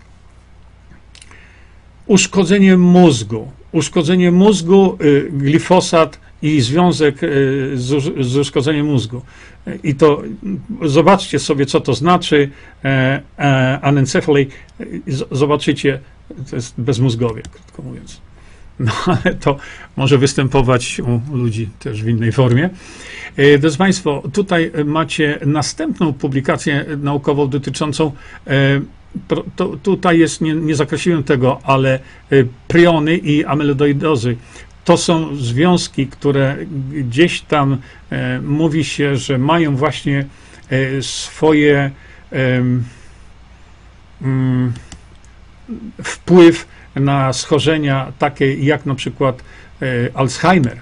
[2.07, 7.29] Uszkodzenie mózgu, uszkodzenie mózgu, y, glifosat i związek y,
[7.75, 9.23] z, usz- z uszkodzeniem mózgu.
[9.83, 10.23] I to
[10.83, 12.51] zobaczcie sobie, co to znaczy
[12.85, 14.47] e, e, anencefali.
[15.07, 16.01] Z- Zobaczycie,
[16.51, 18.21] to jest bezmózgowie, krótko mówiąc.
[18.81, 19.57] No, ale to
[19.97, 22.71] może występować u ludzi też w innej formie.
[23.37, 28.13] E, Drodzy Państwo, tutaj macie następną publikację naukową dotyczącą,
[28.47, 28.81] e,
[29.57, 32.01] to, tutaj jest, nie, nie zakreśliłem tego, ale e,
[32.69, 34.37] priony i amyloidozy.
[34.85, 36.57] To są związki, które
[36.91, 37.79] gdzieś tam
[38.11, 40.27] e, mówi się, że mają właśnie
[40.71, 41.91] e, swoje
[44.21, 44.73] mm,
[46.03, 46.67] wpływ
[46.97, 49.43] na schorzenia takie jak na przykład
[49.83, 50.81] e, Alzheimer.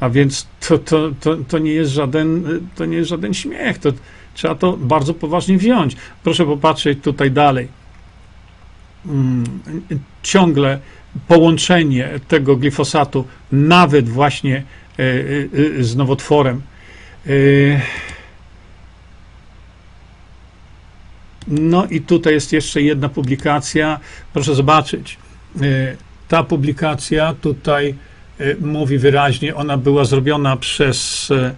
[0.00, 3.78] A więc to, to, to, to, nie jest żaden, e, to nie jest żaden śmiech.
[3.78, 3.92] To
[4.34, 5.96] trzeba to bardzo poważnie wziąć.
[6.22, 7.68] Proszę popatrzeć tutaj dalej.
[9.06, 9.44] Mm,
[10.22, 10.78] Ciągle
[11.28, 14.64] połączenie tego glifosatu, nawet właśnie e,
[15.84, 16.62] z nowotworem.
[21.48, 24.00] No i tutaj jest jeszcze jedna publikacja.
[24.32, 25.18] Proszę zobaczyć.
[25.62, 25.96] E,
[26.28, 27.94] Ta publikacja tutaj
[28.40, 31.54] e, mówi wyraźnie, ona była zrobiona przez e,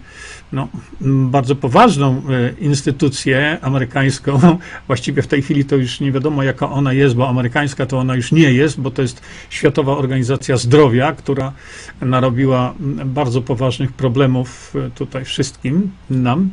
[0.53, 0.67] no,
[1.01, 2.21] bardzo poważną
[2.59, 4.39] instytucję amerykańską.
[4.87, 8.15] Właściwie w tej chwili to już nie wiadomo, jaka ona jest, bo amerykańska to ona
[8.15, 11.53] już nie jest, bo to jest Światowa Organizacja Zdrowia, która
[12.01, 12.73] narobiła
[13.05, 16.49] bardzo poważnych problemów tutaj wszystkim nam.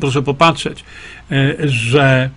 [0.00, 0.84] Proszę popatrzeć,
[1.64, 2.30] że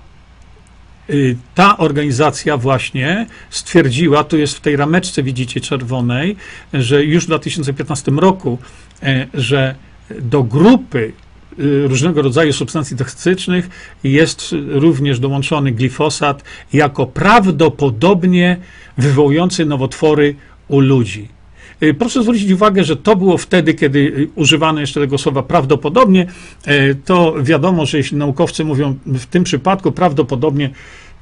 [1.55, 6.35] ta organizacja właśnie stwierdziła, tu jest w tej rameczce, widzicie, czerwonej,
[6.73, 8.57] że już w 2015 roku,
[9.03, 9.75] e, że
[10.21, 11.13] do grupy
[11.59, 13.69] y, różnego rodzaju substancji toksycznych
[14.03, 16.43] jest również dołączony glifosat
[16.73, 18.57] jako prawdopodobnie
[18.97, 20.35] wywołujący nowotwory
[20.67, 21.34] u ludzi.
[21.83, 26.27] Y, Proszę zwrócić uwagę, że to było wtedy, kiedy y, używano jeszcze tego słowa prawdopodobnie.
[26.65, 30.69] E, To wiadomo, że jeśli naukowcy mówią w tym przypadku prawdopodobnie,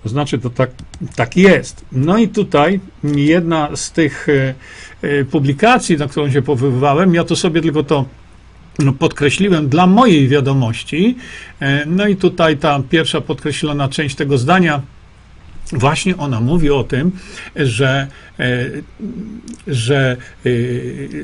[0.03, 0.71] to znaczy to tak,
[1.15, 1.85] tak jest.
[1.91, 4.27] No i tutaj jedna z tych
[5.31, 8.05] publikacji, na którą się powoływałem, ja to sobie tylko to
[8.79, 11.17] no, podkreśliłem dla mojej wiadomości.
[11.85, 14.81] No i tutaj ta pierwsza podkreślona część tego zdania,
[15.71, 17.11] właśnie ona mówi o tym,
[17.55, 18.07] że,
[18.39, 18.65] e,
[19.67, 20.17] że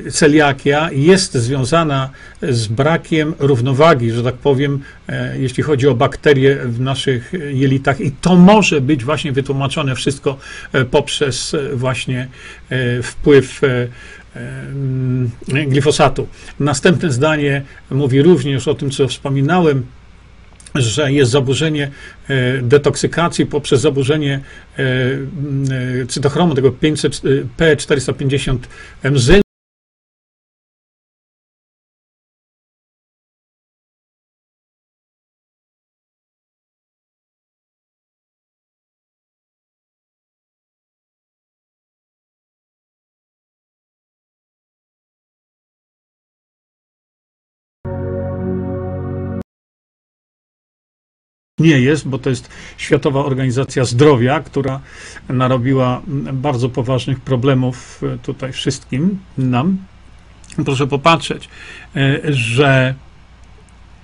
[0.06, 2.10] e, celiakia jest związana
[2.42, 8.12] z brakiem równowagi, że tak powiem, e, jeśli chodzi o bakterie w naszych jelitach i
[8.12, 10.38] to może być właśnie wytłumaczone wszystko
[10.90, 12.28] poprzez właśnie
[13.02, 13.60] wpływ
[15.48, 16.28] glifosatu.
[16.60, 19.86] Następne zdanie mówi również o tym, co wspominałem,
[20.74, 21.90] że jest zaburzenie
[22.28, 24.40] e, detoksykacji poprzez zaburzenie
[24.78, 28.58] e, e, cytochromu, tego 500, e, P450
[29.10, 29.40] mzy.
[51.60, 54.80] Nie jest, bo to jest Światowa Organizacja Zdrowia, która
[55.28, 56.02] narobiła
[56.32, 59.78] bardzo poważnych problemów e, tutaj wszystkim nam.
[60.64, 61.48] Proszę popatrzeć,
[61.96, 62.94] e, że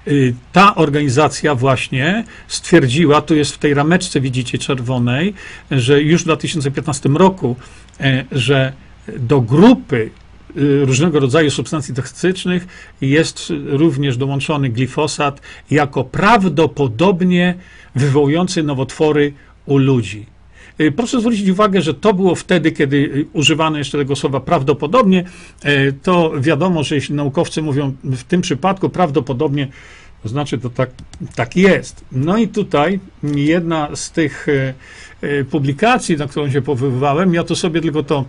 [0.08, 5.34] y, ta organizacja właśnie stwierdziła, tu jest w tej rameczce, widzicie, czerwonej,
[5.70, 7.56] że już w 2015 roku,
[8.00, 8.72] e, że
[9.18, 10.10] do grupy
[10.84, 12.66] różnego rodzaju substancji toksycznych
[13.00, 15.40] jest również dołączony glifosat
[15.70, 17.54] jako prawdopodobnie
[17.94, 19.32] wywołujący nowotwory
[19.66, 20.26] u ludzi.
[20.80, 25.24] Y, Proszę zwrócić uwagę, że to było wtedy, kiedy y, używano jeszcze tego słowa prawdopodobnie.
[26.02, 29.68] To wiadomo, że jeśli naukowcy mówią w tym przypadku prawdopodobnie,
[30.22, 30.90] to znaczy to tak,
[31.34, 32.04] tak jest.
[32.12, 34.46] No i tutaj jedna z tych
[35.50, 38.24] publikacji, na którą się powoływałem, ja to sobie tylko to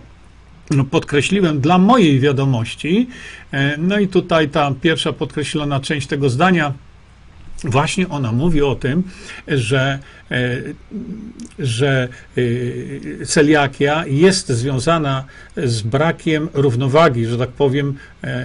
[0.90, 3.08] podkreśliłem dla mojej wiadomości.
[3.52, 6.72] E, No i tutaj ta pierwsza podkreślona część tego zdania,
[7.64, 9.02] właśnie ona mówi o tym,
[9.48, 9.98] że,
[10.30, 10.56] e,
[11.58, 12.08] że
[13.22, 15.24] e, celiakia jest związana
[15.56, 17.94] z brakiem równowagi, że tak powiem,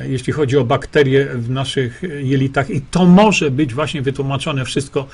[0.08, 5.08] jeśli chodzi o bakterie w naszych jelitach i to może być właśnie wytłumaczone wszystko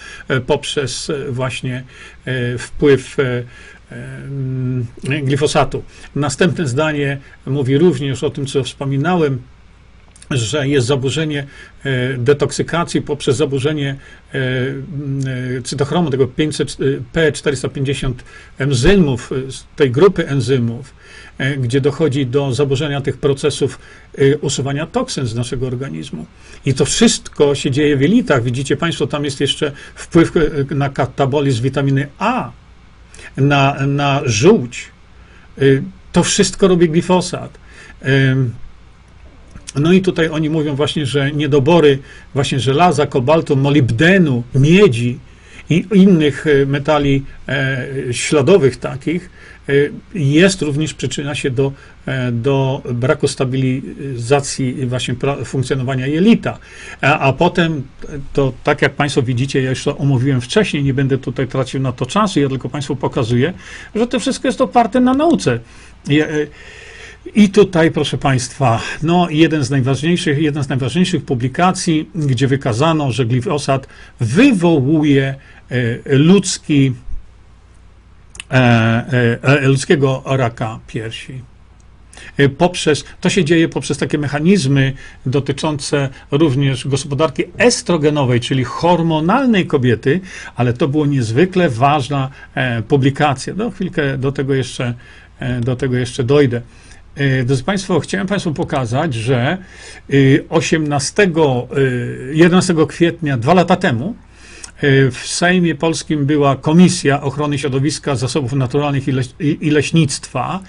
[0.48, 1.84] poprzez właśnie
[2.58, 3.18] wpływ
[5.04, 5.84] glifosatu.
[6.16, 9.42] Następne zdanie mówi również o tym, co wspominałem,
[10.32, 11.48] że jest zaburzenie
[11.84, 13.96] e, detoksykacji poprzez zaburzenie
[14.34, 16.78] e, e, cytochromu, tego 500,
[17.14, 18.14] P450
[18.58, 19.30] enzymów,
[19.76, 20.94] tej grupy enzymów,
[21.58, 23.80] gdzie dochodzi do zaburzenia tych procesów
[24.42, 26.26] usuwania toksyn z naszego organizmu.
[26.66, 28.44] I to wszystko się dzieje w jelitach.
[28.44, 30.32] Widzicie Państwo, tam jest jeszcze wpływ
[30.72, 32.52] na katabolizm witaminy A,
[33.38, 34.88] na, na żółć.
[36.12, 37.60] To wszystko robi glifosat.
[39.76, 42.00] No i tutaj oni mówią właśnie, że niedobory
[42.34, 45.20] właśnie żelaza, kobaltu, molibdenu, miedzi
[45.70, 49.30] i innych e, metali e, śladowych takich
[50.14, 51.72] jest również przyczyna się do,
[52.06, 55.16] e, do braku stabilizacji właśnie
[55.46, 56.58] funkcjonowania jelita.
[57.02, 57.84] A, a potem
[58.34, 61.92] to, tak jak Państwo widzicie, ja już to omówiłem wcześniej, nie będę tutaj tracił na
[61.92, 63.54] to czasu, ja tylko Państwu pokazuję,
[63.96, 65.60] że to wszystko jest oparte na nauce.
[66.10, 66.48] E,
[67.36, 73.26] i tutaj, proszę Państwa, no, jeden z najważniejszych, jedna z najważniejszych publikacji, gdzie wykazano, że
[73.26, 73.88] glifosat
[74.20, 75.36] wywołuje
[75.70, 77.09] e, ludzki, e, e,
[79.62, 81.42] ludzkiego raka piersi.
[82.58, 84.94] Poprzez, to się dzieje poprzez takie mechanizmy
[85.26, 90.22] dotyczące również gospodarki estrogenowej, czyli hormonalnej kobiety,
[90.56, 92.30] ale to było niezwykle ważna
[92.88, 93.54] publikacja.
[93.54, 94.94] Do chwilkę do tego jeszcze,
[95.62, 96.62] do tego jeszcze dojdę.
[97.20, 99.58] E, drodzy Państwo, chciałem Państwu pokazać, że
[100.50, 101.28] 18, e,
[102.34, 104.16] 11 e, kwietnia, dwa lata temu,
[104.82, 109.04] w Sejmie Polskim była Komisja Ochrony Środowiska, Zasobów Naturalnych
[109.40, 110.60] i Leśnictwa.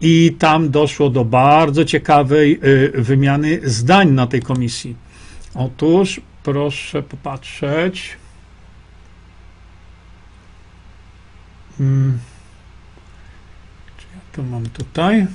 [0.00, 2.60] I tam doszło do bardzo ciekawej
[2.94, 4.96] wymiany zdań na tej komisji.
[5.54, 8.16] Otóż, proszę popatrzeć.
[11.78, 12.18] Hmm.
[13.96, 15.26] Czy ja to mam tutaj?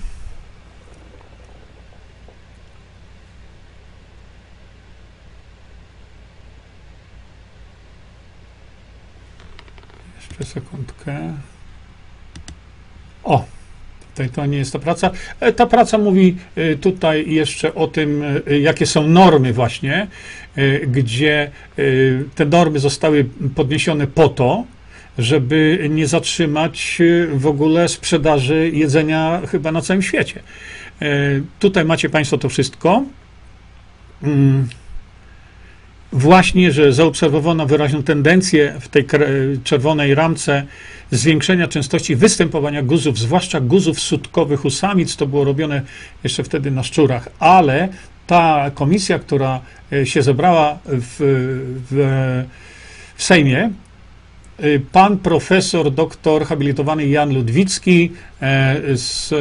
[10.40, 11.34] Jeszcze sekundkę.
[13.24, 13.46] O,
[14.12, 15.12] tutaj to nie jest ta praca.
[15.40, 20.08] E, ta praca mówi e, tutaj jeszcze o tym, e, jakie są normy właśnie,
[20.88, 21.52] gdzie
[22.36, 23.26] te normy zostały
[23.56, 24.66] podniesione po to,
[25.18, 27.02] żeby nie zatrzymać
[27.34, 30.40] w ogóle sprzedaży jedzenia chyba na całym świecie.
[31.60, 33.04] Tutaj macie Państwo to wszystko.
[36.12, 39.06] Właśnie, że zaobserwowano wyraźną tendencję w tej
[39.64, 40.64] czerwonej ramce
[41.12, 45.16] zwiększenia częstości występowania guzów, zwłaszcza guzów sutkowych u samic.
[45.16, 45.82] To było robione
[46.24, 47.90] jeszcze wtedy na szczurach, ale
[48.28, 49.62] ta komisja, która
[49.94, 51.16] e, się zebrała w,
[51.90, 52.46] w,
[53.16, 53.72] w Sejmie,
[54.58, 59.34] e, pan profesor, doktor habilitowany Jan Ludwicki e, z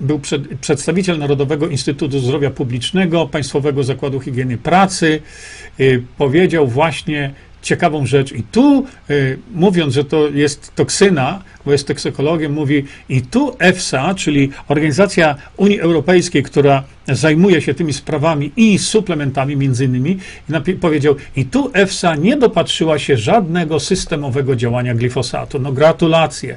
[0.00, 5.22] był przed, przedstawiciel Narodowego Instytutu Zdrowia Publicznego, Państwowego Zakładu Higieny Pracy,
[5.80, 7.32] y, powiedział właśnie
[7.62, 8.32] ciekawą rzecz.
[8.32, 14.14] I tu, y, mówiąc, że to jest toksyna, bo jest toksykologiem, mówi, i tu EFSA,
[14.14, 20.18] czyli Organizacja Unii Europejskiej, która zajmuje się tymi sprawami i suplementami między innymi,
[20.80, 25.58] powiedział, i tu EFSA nie dopatrzyła się żadnego systemowego działania glifosatu.
[25.58, 26.56] No gratulacje.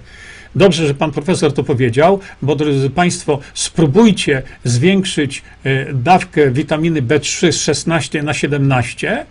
[0.55, 7.51] Dobrze, że pan profesor to powiedział, bo drodzy Państwo, spróbujcie zwiększyć e, dawkę witaminy B3
[7.51, 9.25] z 16 na 17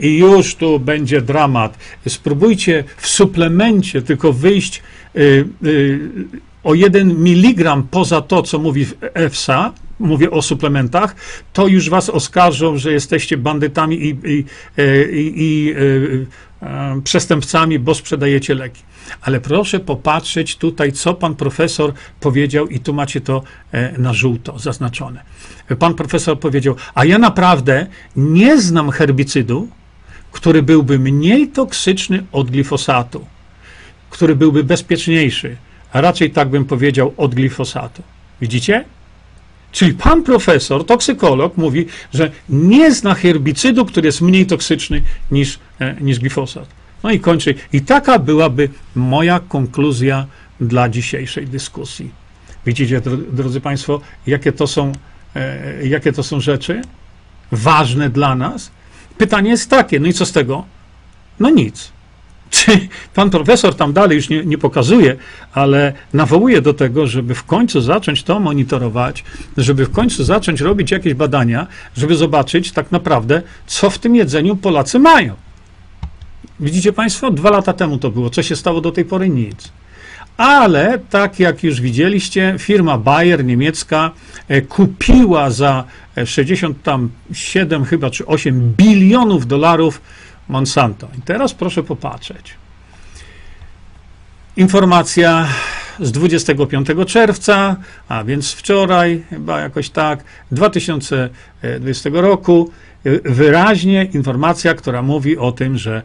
[0.00, 1.78] i już tu będzie dramat.
[2.08, 4.82] Spróbujcie w suplemencie tylko wyjść
[5.14, 5.24] e, e,
[6.64, 11.16] o 1 mg poza to, co mówi EFSA, mówię o suplementach,
[11.52, 14.44] to już was oskarżą, że jesteście bandytami i, i,
[15.12, 15.74] i, i
[17.04, 18.82] przestępcami, bo sprzedajecie leki.
[19.20, 23.42] Ale proszę popatrzeć tutaj, co pan profesor powiedział, i tu macie to
[23.72, 25.22] e, na żółto zaznaczone.
[25.78, 27.86] Pan profesor powiedział: A ja naprawdę
[28.16, 29.68] nie znam herbicydu,
[30.32, 33.26] który byłby mniej toksyczny od glifosatu,
[34.10, 35.56] który byłby bezpieczniejszy,
[35.92, 38.02] a raczej tak bym powiedział od glifosatu.
[38.40, 38.84] Widzicie?
[39.72, 45.96] Czyli pan profesor, toksykolog, mówi, że nie zna herbicydu, który jest mniej toksyczny niż, e,
[46.00, 46.79] niż glifosat.
[47.02, 47.54] No i kończy.
[47.72, 50.26] I taka byłaby moja konkluzja
[50.60, 52.10] dla dzisiejszej dyskusji.
[52.66, 53.00] Widzicie,
[53.32, 54.92] drodzy Państwo, jakie to są,
[55.36, 56.82] e, jakie to są rzeczy
[57.52, 58.70] ważne dla nas?
[59.18, 60.64] Pytanie jest takie, no i co z tego?
[61.40, 61.92] No nic.
[62.50, 65.16] Czy pan profesor tam dalej już nie, nie, pokazuje,
[65.52, 69.24] ale nawołuje do tego, żeby w końcu zacząć to monitorować,
[69.56, 74.56] żeby w końcu zacząć robić jakieś badania, żeby zobaczyć tak naprawdę, co w tym jedzeniu
[74.56, 75.34] Polacy mają.
[76.60, 77.30] Widzicie Państwo?
[77.30, 78.30] Dwa lata temu to było.
[78.30, 79.28] Co się stało do tej pory?
[79.28, 79.72] Nic.
[80.36, 84.10] Ale tak jak już widzieliście, firma Bayer niemiecka
[84.48, 85.84] e, kupiła za
[86.16, 90.00] e, 67 chyba czy 8 bilionów dolarów
[90.48, 91.08] Monsanto.
[91.18, 92.54] I teraz proszę popatrzeć.
[94.56, 95.48] Informacja
[96.00, 97.76] z 25 czerwca,
[98.08, 102.70] a więc wczoraj, chyba jakoś tak, 2020 roku,
[103.06, 106.02] y, wyraźnie informacja, która mówi o tym, że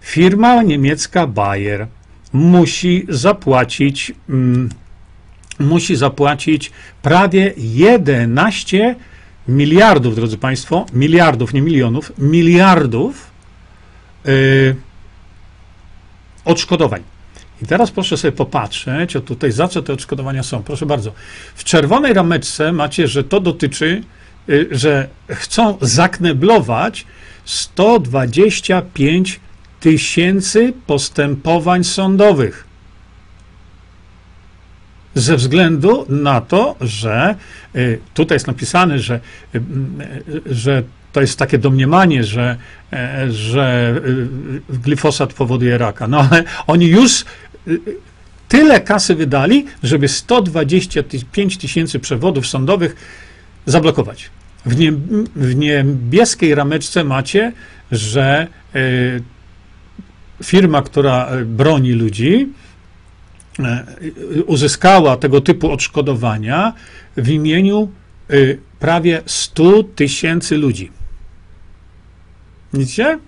[0.00, 1.86] firma niemiecka Bayer
[2.32, 4.68] musi zapłacić, mm,
[5.58, 6.72] musi zapłacić
[7.02, 8.96] prawie 11
[9.48, 13.30] miliardów, drodzy Państwo, miliardów, nie milionów, miliardów
[14.28, 14.76] y,
[16.44, 17.02] odszkodowań.
[17.62, 20.62] I teraz proszę sobie popatrzeć, o tutaj za co te odszkodowania są.
[20.62, 21.12] Proszę bardzo.
[21.54, 24.02] W czerwonej rameczce macie, że to dotyczy,
[24.48, 27.06] y, że chcą zakneblować
[27.44, 29.40] 125
[29.80, 32.70] tysięcy postępowań sądowych.
[35.14, 37.34] Ze względu na to, że
[37.76, 39.20] y, tutaj jest napisane, że,
[39.54, 39.58] y,
[40.28, 42.56] y, że to jest takie domniemanie, że,
[42.92, 43.94] e, że
[44.68, 46.08] glifosat powoduje raka.
[46.08, 47.24] No ale oni już
[48.48, 52.96] tyle kasy wydali, żeby 125 tysięcy przewodów sądowych
[53.66, 54.30] zablokować.
[54.66, 54.92] W, nie,
[55.36, 57.52] w niebieskiej rameczce macie,
[57.92, 58.46] że
[60.42, 62.48] firma, która y, broni ludzi,
[64.38, 66.72] y, uzyskała tego typu odszkodowania
[67.16, 67.90] w imieniu
[68.30, 70.90] y, prawie 100 tysięcy ludzi.
[72.72, 73.18] Widzicie?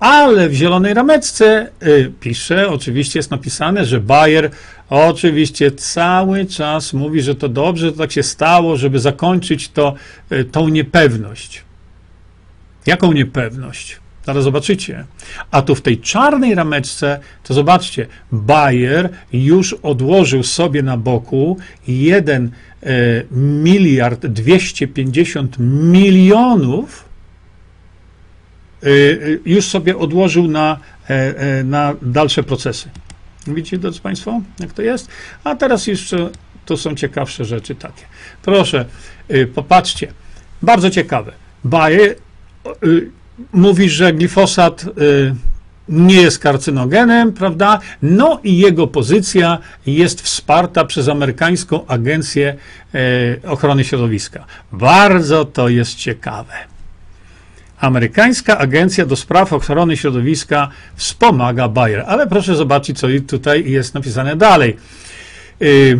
[0.00, 1.70] Ale w zielonej rameczce
[2.20, 4.50] pisze, oczywiście jest napisane, że Bayer
[4.90, 9.94] oczywiście cały czas mówi, że to dobrze, że tak się stało, żeby zakończyć to,
[10.52, 11.64] tą niepewność.
[12.86, 14.01] Jaką niepewność?
[14.26, 15.04] Zaraz zobaczycie.
[15.50, 21.56] A tu w tej czarnej rameczce, to zobaczcie, Bayer już odłożył sobie na boku
[21.88, 22.50] 1
[22.82, 23.26] y,
[23.62, 27.04] miliard 250 milionów
[28.84, 30.78] y, y, już sobie odłożył na,
[31.10, 32.90] e, e, na dalsze procesy.
[33.46, 35.08] Widzicie, drodzy Państwo, jak to jest?
[35.44, 36.30] A teraz jeszcze
[36.66, 38.02] tu są ciekawsze rzeczy takie.
[38.42, 38.84] Proszę,
[39.54, 40.12] popatrzcie.
[40.62, 41.32] Bardzo ciekawe.
[41.64, 42.14] Bayer
[43.42, 45.34] y, mówi, że glifosat y,
[45.88, 47.80] nie jest karcynogenem, prawda?
[48.02, 52.56] No i jego pozycja jest wsparta przez amerykańską agencję
[52.94, 54.44] e, ochrony środowiska.
[54.72, 56.52] Bardzo to jest ciekawe.
[57.78, 62.04] Amerykańska Agencja do Spraw Ochrony Środowiska wspomaga Bayer.
[62.06, 64.76] Ale proszę zobaczyć, co tutaj jest napisane dalej.
[65.62, 65.98] Y,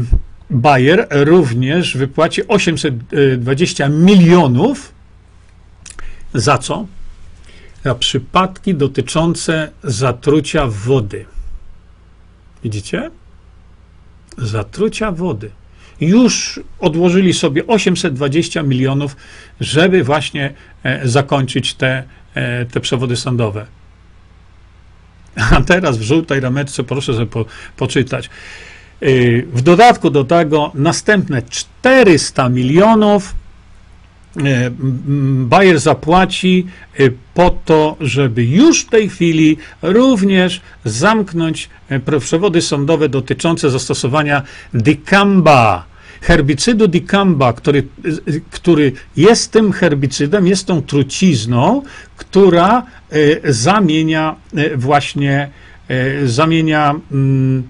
[0.51, 4.93] Bayer również wypłaci 820 milionów
[6.35, 6.87] za co?
[7.85, 11.25] Za przypadki dotyczące zatrucia wody.
[12.65, 13.11] Widzicie?
[14.39, 15.51] Zatrucia wody.
[16.01, 19.17] Już odłożyli sobie 820 milionów,
[19.61, 22.05] żeby właśnie e, zakończyć te,
[22.35, 23.67] e, te przewody sądowe.
[25.51, 27.45] A teraz w żółtej rameczce proszę sobie po,
[27.77, 28.31] poczytać.
[29.03, 33.35] Y, W dodatku do tego następne 400 milionów
[35.45, 36.67] Bayer zapłaci
[37.01, 44.43] y, po to, żeby już w tej chwili również zamknąć e, przewody sądowe dotyczące zastosowania
[44.75, 45.85] dicamba,
[46.23, 47.87] herbicydu dicamba, który,
[48.51, 51.83] który jest tym herbicydem, jest tą trucizną,
[52.17, 55.51] która e, zamienia e, właśnie,
[55.89, 57.63] e, zamienia, mm,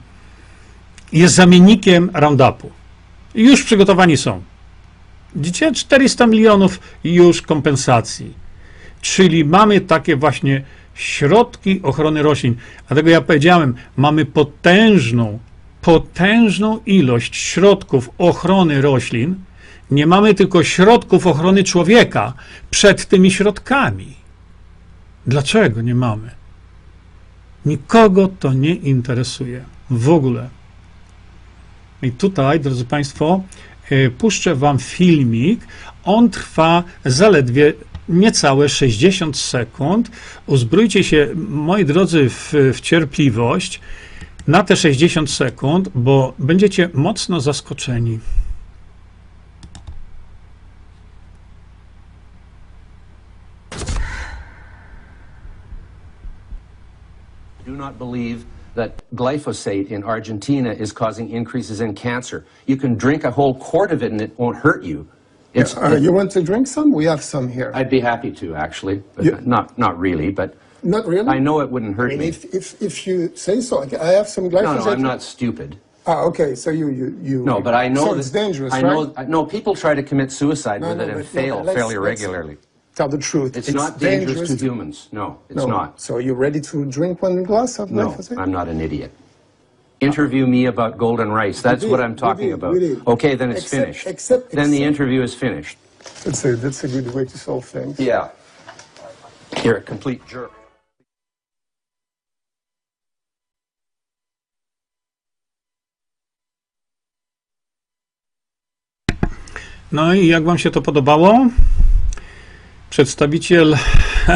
[1.13, 2.71] jest zamiennikiem Roundupu.
[3.35, 4.43] Już przygotowani są.
[5.35, 5.73] Widzicie?
[5.73, 8.35] 400 milionów już kompensacji.
[9.01, 10.65] Czyli mamy takie właśnie
[10.95, 12.55] środki ochrony roślin.
[12.89, 15.39] Dlatego ja powiedziałem, mamy potężną,
[15.83, 19.35] potężną ilość środków ochrony roślin.
[19.91, 22.33] Nie mamy tylko środków ochrony człowieka
[22.71, 24.15] przed tymi środkami.
[25.27, 26.31] Dlaczego nie mamy?
[27.67, 30.49] Nikogo to nie interesuje w ogóle.
[32.03, 33.43] I tutaj, drodzy Państwo,
[34.19, 35.67] puszczę Wam filmik.
[36.05, 37.73] On trwa zaledwie
[38.09, 40.11] niecałe 60 sekund.
[40.47, 43.81] Uzbrójcie się, moi drodzy, w, w cierpliwość
[44.47, 48.19] na te 60 sekund, bo będziecie mocno zaskoczeni.
[57.67, 58.45] do not believe
[58.75, 62.45] that glyphosate in Argentina is causing increases in cancer.
[62.67, 65.07] You can drink a whole quart of it and it won't hurt you.
[65.55, 66.93] It's, Uh, you want to drink some?
[66.93, 67.71] We have some here.
[67.75, 71.29] I'd be happy to, actually, but You- not, not really, but Not really?
[71.29, 72.29] I know it wouldn't I hurt mean, me.
[72.29, 74.65] if, if, if you say so, I I have some glyphosate.
[74.79, 75.77] no, no, I'm not stupid.
[76.07, 76.57] Ah, okay.
[76.57, 77.45] So you you you.
[77.45, 78.93] No, but I know So that, it's dangerous, I right?
[78.93, 79.13] know.
[79.17, 81.97] I- No, people try to commit suicide No, with no, it and no, fail fairly
[81.99, 82.57] regularly.
[82.95, 83.57] Tell the truth.
[83.57, 85.09] It's, not dangerous, to humans.
[85.13, 85.67] No, it's no.
[85.67, 85.99] not.
[86.01, 88.39] So are you ready to drink one glass of No, glyphosate?
[88.39, 89.11] I'm not an idiot.
[90.01, 91.63] Interview me about golden rice.
[91.63, 92.73] That's did, what I'm we talking did, about.
[92.75, 93.07] we did.
[93.07, 94.07] Okay, then it's Except- finished.
[94.07, 95.79] except- then the except- interview is finished.
[96.25, 97.99] That's a that's a good way to solve things.
[97.99, 98.29] Yeah.
[99.65, 100.51] You're a complete jerk.
[109.93, 111.47] No i jak wam się to podobało?
[112.93, 113.77] Przedstawiciel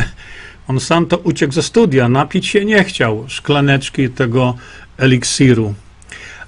[0.68, 4.54] Monsanto uciekł ze studia, napić się nie chciał szklaneczki tego
[4.98, 5.74] eliksiru.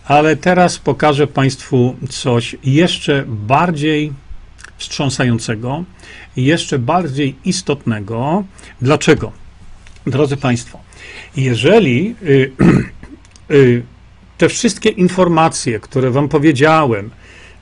[0.05, 4.13] Ale teraz pokażę Państwu coś jeszcze bardziej
[4.79, 5.85] wstrząsającego,
[6.37, 8.45] jeszcze bardziej istotnego.
[8.83, 9.33] Dlaczego?
[10.07, 10.79] Drodzy Państwo,
[11.37, 12.53] jeżeli y,
[13.51, 13.83] y,
[14.39, 17.11] te wszystkie informacje, które Wam powiedziałem,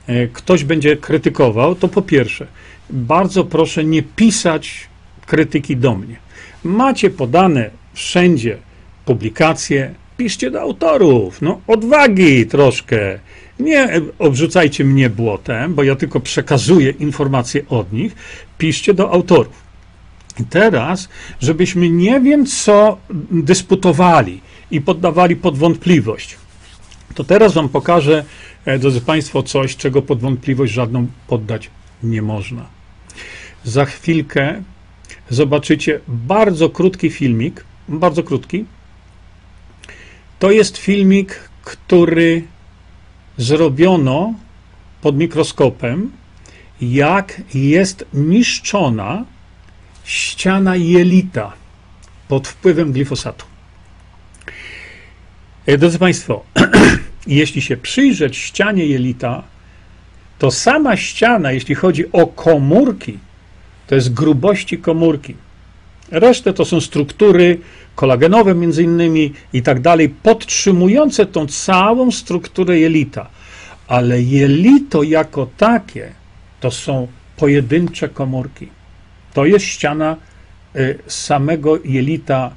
[0.07, 2.47] e, ktoś będzie krytykował, to po pierwsze,
[2.89, 4.87] bardzo proszę nie pisać
[5.25, 6.15] krytyki do mnie.
[6.63, 8.57] Macie podane wszędzie
[9.05, 13.19] publikacje, piszcie do autorów, no odwagi troszkę.
[13.59, 18.15] Nie obrzucajcie mnie błotem, bo ja tylko przekazuję informacje od nich.
[18.57, 19.67] Piszcie do autorów.
[20.39, 21.09] I teraz,
[21.39, 22.97] żebyśmy nie wiem co
[23.31, 24.41] dysputowali
[24.71, 26.37] i poddawali pod wątpliwość,
[27.15, 28.25] to teraz Wam pokażę,
[28.65, 31.69] e, drodzy Państwo, coś, czego pod wątpliwość żadną poddać
[32.03, 32.76] nie można.
[33.67, 34.63] Za chwilkę
[35.29, 38.65] zobaczycie bardzo krótki filmik, bardzo krótki.
[40.39, 42.43] To jest filmik, który
[43.37, 44.33] zrobiono
[45.01, 46.11] pod mikroskopem,
[46.81, 49.25] jak jest niszczona
[50.03, 51.53] ściana jelita
[52.27, 53.45] pod wpływem glifosatu.
[55.65, 56.45] E, Drodzy Państwo,
[57.27, 59.43] jeśli się przyjrzeć ścianie jelita,
[60.39, 63.19] to sama ściana, jeśli chodzi o komórki,
[63.87, 65.35] to jest grubości komórki.
[66.11, 67.59] Resztę to są struktury
[67.95, 73.29] kolagenowe między innymi i tak dalej, podtrzymujące tą całą strukturę jelita.
[73.87, 76.11] Ale jelito jako takie
[76.59, 77.07] to są
[77.37, 78.67] pojedyncze komórki.
[79.33, 80.15] To jest ściana
[80.75, 82.51] y, samego jelita,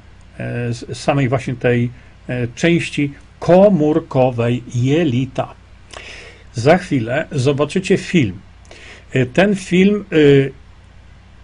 [0.69, 1.89] z samej właśnie tej
[2.29, 5.53] y, części komórkowej jelita.
[6.53, 8.39] Za chwilę zobaczycie film.
[9.33, 10.05] Ten film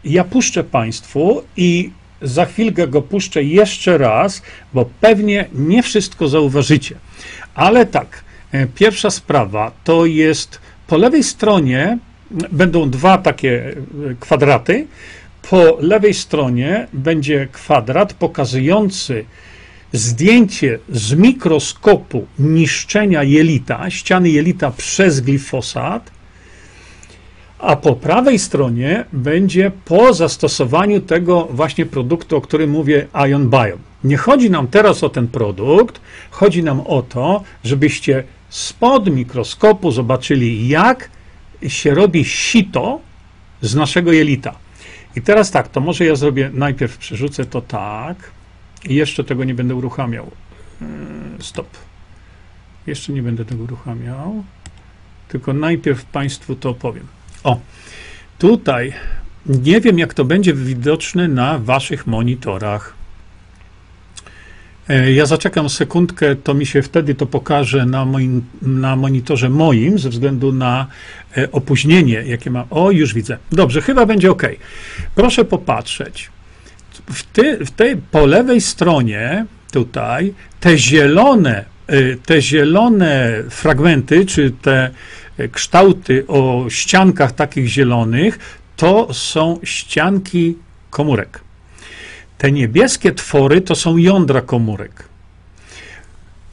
[0.07, 4.41] ja puszczę Państwu i za chwilkę go puszczę jeszcze raz,
[4.73, 6.95] bo pewnie nie wszystko zauważycie.
[7.55, 11.97] Ale tak, e, pierwsza sprawa to jest po lewej stronie
[12.51, 13.75] będą dwa takie e,
[14.19, 14.87] kwadraty.
[15.49, 19.25] Po lewej stronie będzie kwadrat pokazujący
[19.91, 26.11] zdjęcie z mikroskopu niszczenia jelita, ściany jelita przez glifosat.
[27.59, 33.77] A po prawej stronie będzie po zastosowaniu tego właśnie produktu, o którym mówię, Ion Bio.
[34.03, 36.01] Nie chodzi nam teraz o ten produkt,
[36.31, 41.09] chodzi nam o to, żebyście spod mikroskopu zobaczyli, jak
[41.67, 42.99] się robi sito
[43.61, 44.55] z naszego jelita.
[45.15, 48.31] I teraz tak, to może ja zrobię, najpierw przerzucę to tak
[48.89, 50.31] i jeszcze tego nie będę uruchamiał.
[50.81, 50.87] Yy,
[51.39, 51.67] Stop.
[52.87, 54.43] Jeszcze nie będę tego uruchamiał,
[55.27, 57.07] tylko najpierw Państwu to opowiem.
[57.47, 57.59] O,
[58.39, 58.93] tutaj
[59.45, 62.93] nie wiem, jak to będzie widoczne na Waszych monitorach.
[64.89, 69.99] E, Ja zaczekam sekundkę, to mi się wtedy to pokaże na, moim, na monitorze moim,
[69.99, 70.87] ze względu na
[71.37, 72.65] e, opóźnienie, jakie ma.
[72.69, 73.37] O, już widzę.
[73.51, 74.43] Dobrze, chyba będzie ok.
[75.15, 76.29] Proszę popatrzeć.
[77.11, 84.51] W, ty, w tej po lewej stronie, tutaj, te zielone, e, te zielone fragmenty, czy
[84.51, 84.91] te
[85.51, 88.39] kształty o ściankach takich zielonych,
[88.75, 90.57] to są ścianki
[90.89, 91.39] komórek.
[92.37, 95.03] Te niebieskie twory to są jądra komórek.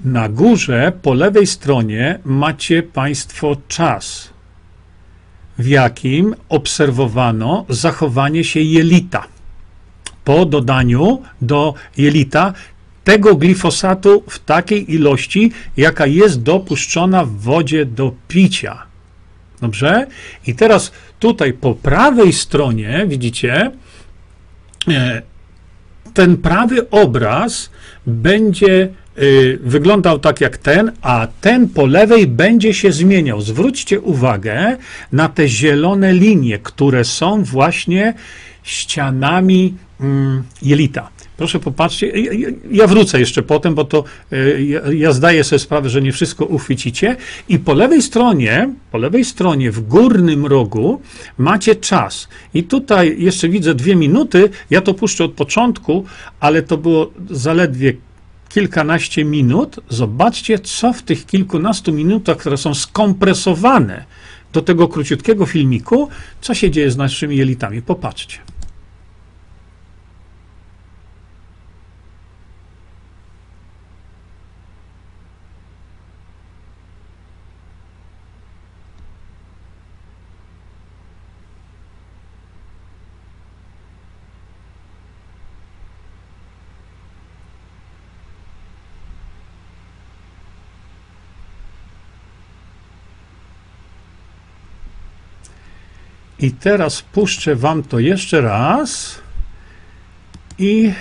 [0.04, 4.30] Na górze, po lewej stronie, macie Państwo czas,
[5.58, 9.26] w jakim obserwowano zachowanie się jelita.
[10.24, 12.52] Po dodaniu do jelita
[13.04, 18.82] tego glifosatu w takiej ilości, jaka jest dopuszczona w wodzie do picia.
[19.60, 20.06] Dobrze?
[20.46, 23.70] I teraz tutaj po prawej stronie, widzicie,
[24.88, 25.22] e,
[26.14, 27.70] ten prawy obraz
[28.06, 33.40] będzie y, wyglądał tak jak ten, a ten po lewej będzie się zmieniał.
[33.40, 34.76] Zwróćcie uwagę
[35.12, 38.14] na te zielone linie, które są właśnie
[38.62, 41.08] ścianami mm, jelita.
[41.36, 42.12] Proszę popatrzcie,
[42.70, 46.44] ja- wrócę jeszcze potem, bo to y, ja, ja zdaję sobie sprawę, że nie wszystko
[46.44, 47.16] uchwycicie.
[47.48, 51.00] I po lewej stronie, po lewej stronie w górnym rogu
[51.38, 52.28] macie czas.
[52.54, 54.50] I tutaj jeszcze widzę dwie minuty.
[54.70, 56.04] Ja to puszczę od początku,
[56.40, 57.94] ale to było zaledwie
[58.48, 59.80] kilkanaście minut.
[59.88, 64.04] Zobaczcie, co w tych kilkunastu minutach, które są skompresowane
[64.52, 66.08] do tego króciutkiego filmiku,
[66.40, 67.82] co się dzieje z naszymi jelitami.
[67.82, 68.38] Popatrzcie.
[96.38, 99.18] I teraz puszczę Wam to jeszcze raz.
[100.58, 100.92] I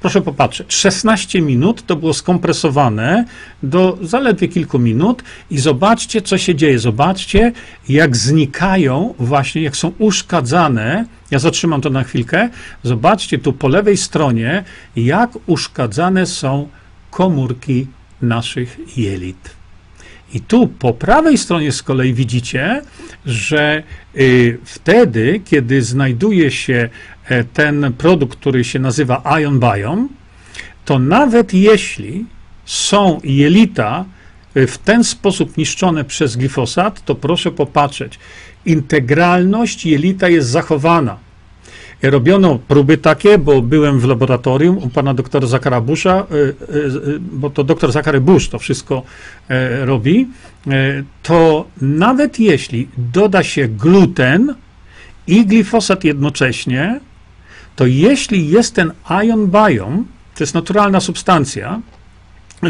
[0.00, 3.24] proszę popatrzeć, 16 minut to było skompresowane
[3.62, 5.22] do zaledwie kilku minut.
[5.50, 6.78] I zobaczcie, co się dzieje.
[6.78, 7.52] Zobaczcie,
[7.88, 11.04] jak znikają, właśnie jak są uszkadzane.
[11.30, 12.48] Ja zatrzymam to na chwilkę.
[12.82, 14.64] Zobaczcie tu po lewej stronie,
[14.96, 16.68] jak uszkadzane są
[17.10, 17.86] komórki
[18.22, 19.63] naszych jelit.
[20.34, 22.82] I tu po prawej stronie z kolei widzicie,
[23.26, 23.82] że
[24.16, 26.88] y, wtedy, kiedy znajduje się
[27.24, 30.08] e, ten produkt, który się nazywa Ion Biome,
[30.84, 32.24] to nawet jeśli
[32.64, 34.04] są jelita
[34.56, 38.18] y, w ten sposób niszczone przez glifosat, to proszę popatrzeć,
[38.66, 41.23] integralność jelita jest zachowana.
[42.10, 46.78] Robiono próby takie, bo byłem w laboratorium u pana doktora Zakara Busha, y, y,
[47.08, 49.02] y, bo to doktor Zakary Bush to wszystko
[49.48, 50.28] e, robi,
[50.66, 54.54] e, to nawet jeśli doda się gluten
[55.26, 57.00] i glifosat jednocześnie,
[57.76, 58.92] to jeśli jest ten
[59.24, 60.04] ion biome,
[60.34, 61.80] to jest naturalna substancja,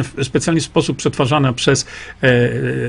[0.02, 1.86] w specjalny sposób przetwarzana przez
[2.23, 2.28] e,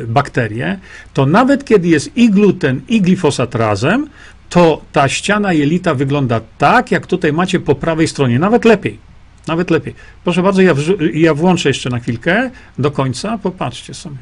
[0.08, 0.80] bakterie,
[1.14, 4.10] to nawet kiedy jest i gluten, i glifosat razem,
[4.50, 9.00] to ta ściana jelita wygląda tak, jak tutaj macie po prawej stronie, nawet lepiej.
[9.48, 9.96] Nawet lepiej.
[10.24, 10.74] Proszę bardzo, ja,
[11.14, 13.38] ja włączę jeszcze na chwilkę do końca.
[13.38, 14.18] Popatrzcie sobie.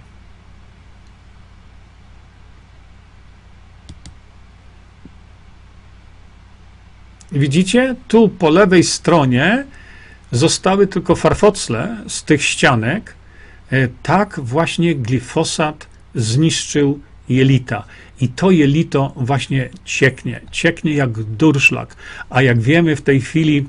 [7.32, 9.66] Widzicie, tu po lewej stronie
[10.32, 13.16] zostały tylko farfocle z tych ścianek.
[13.72, 17.84] E, Tak właśnie glifosat zniszczył jelita.
[18.24, 20.42] I to jelito właśnie cieknie.
[20.52, 21.96] Cieknie jak durszlak.
[22.30, 23.68] A jak wiemy w tej chwili,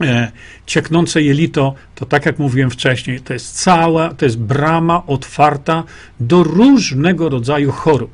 [0.00, 0.32] e,
[0.66, 5.84] cieknące jelito, to tak jak mówiłem wcześniej, to jest cała, to jest brama otwarta
[6.20, 8.10] do różnego rodzaju chorób,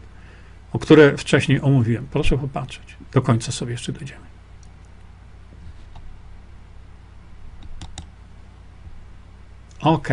[0.73, 2.07] o które wcześniej omówiłem.
[2.11, 2.97] Proszę popatrzeć.
[3.13, 4.27] Do końca sobie jeszcze dojdziemy.
[9.81, 10.09] Ok.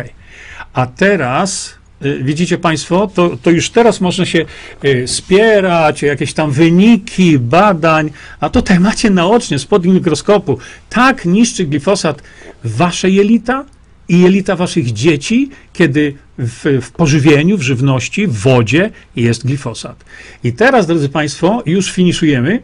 [0.72, 1.79] A teraz
[2.22, 4.44] widzicie Państwo, to, to już teraz można się
[4.84, 8.10] y, spierać o jakieś tam wyniki badań,
[8.40, 10.58] a tutaj macie naocznie spod mikroskopu.
[10.88, 12.22] Tak niszczy glifosat
[12.64, 13.64] wasze jelita
[14.08, 20.04] i jelita waszych dzieci, kiedy w, w pożywieniu, w żywności, w wodzie jest glifosat.
[20.44, 22.62] I teraz, drodzy Państwo, już finiszujemy.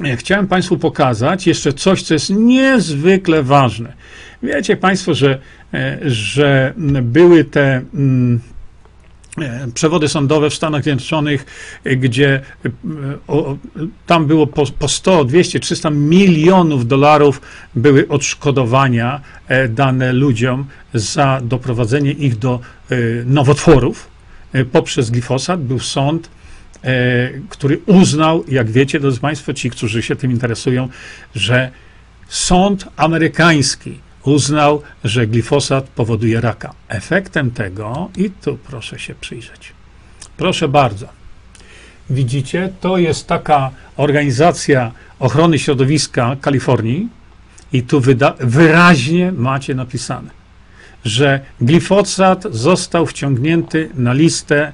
[0.00, 3.92] E, Chciałem Państwu pokazać jeszcze coś, co jest niezwykle ważne.
[4.42, 5.38] Wiecie Państwo, że,
[5.74, 8.40] e, że były te mm,
[9.38, 11.46] e, przewody sądowe w Stanach Zjednoczonych,
[11.84, 12.40] gdzie
[14.06, 17.40] tam było po, po 100, 200, 300 milionów dolarów
[17.74, 19.20] były odszkodowania
[19.68, 20.64] dane ludziom
[20.94, 22.60] za doprowadzenie ich do
[23.26, 24.08] nowotworów
[24.72, 25.62] poprzez glifosat.
[25.62, 26.28] Był sąd,
[27.48, 30.88] który uznał, jak wiecie, drodzy Państwo, ci, którzy się tym interesują,
[31.34, 31.70] że
[32.28, 36.74] sąd amerykański uznał, że glifosat powoduje raka.
[36.88, 39.72] Efektem tego, i tu proszę się przyjrzeć.
[40.36, 41.08] Proszę bardzo.
[42.10, 47.08] Widzicie, to jest taka organizacja ochrony środowiska Kalifornii,
[47.72, 48.00] i tu
[48.40, 50.30] wyraźnie macie napisane,
[51.04, 54.72] że glifosat został wciągnięty na listę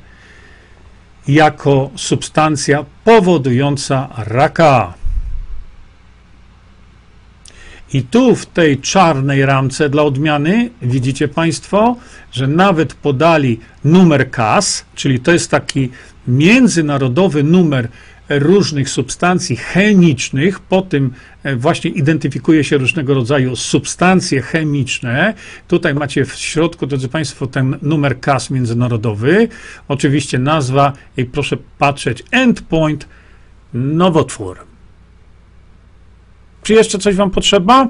[1.29, 4.95] jako substancja powodująca raka.
[7.93, 11.97] I tu w tej czarnej ramce dla odmiany widzicie Państwo,
[12.33, 15.91] że nawet podali numer KAS, czyli to jest taki
[16.27, 17.89] międzynarodowy numer
[18.29, 25.35] różnych substancji chemicznych, po tym e, właśnie identyfikuje się różnego rodzaju substancje chemiczne.
[25.69, 29.49] Tutaj macie w środku, drodzy Państwo, ten numer KAS międzynarodowy.
[29.89, 33.09] Oczywiście nazwa i proszę patrzeć, endpoint,
[33.75, 34.59] nowotwór.
[36.63, 37.89] Czy jeszcze coś Wam potrzeba?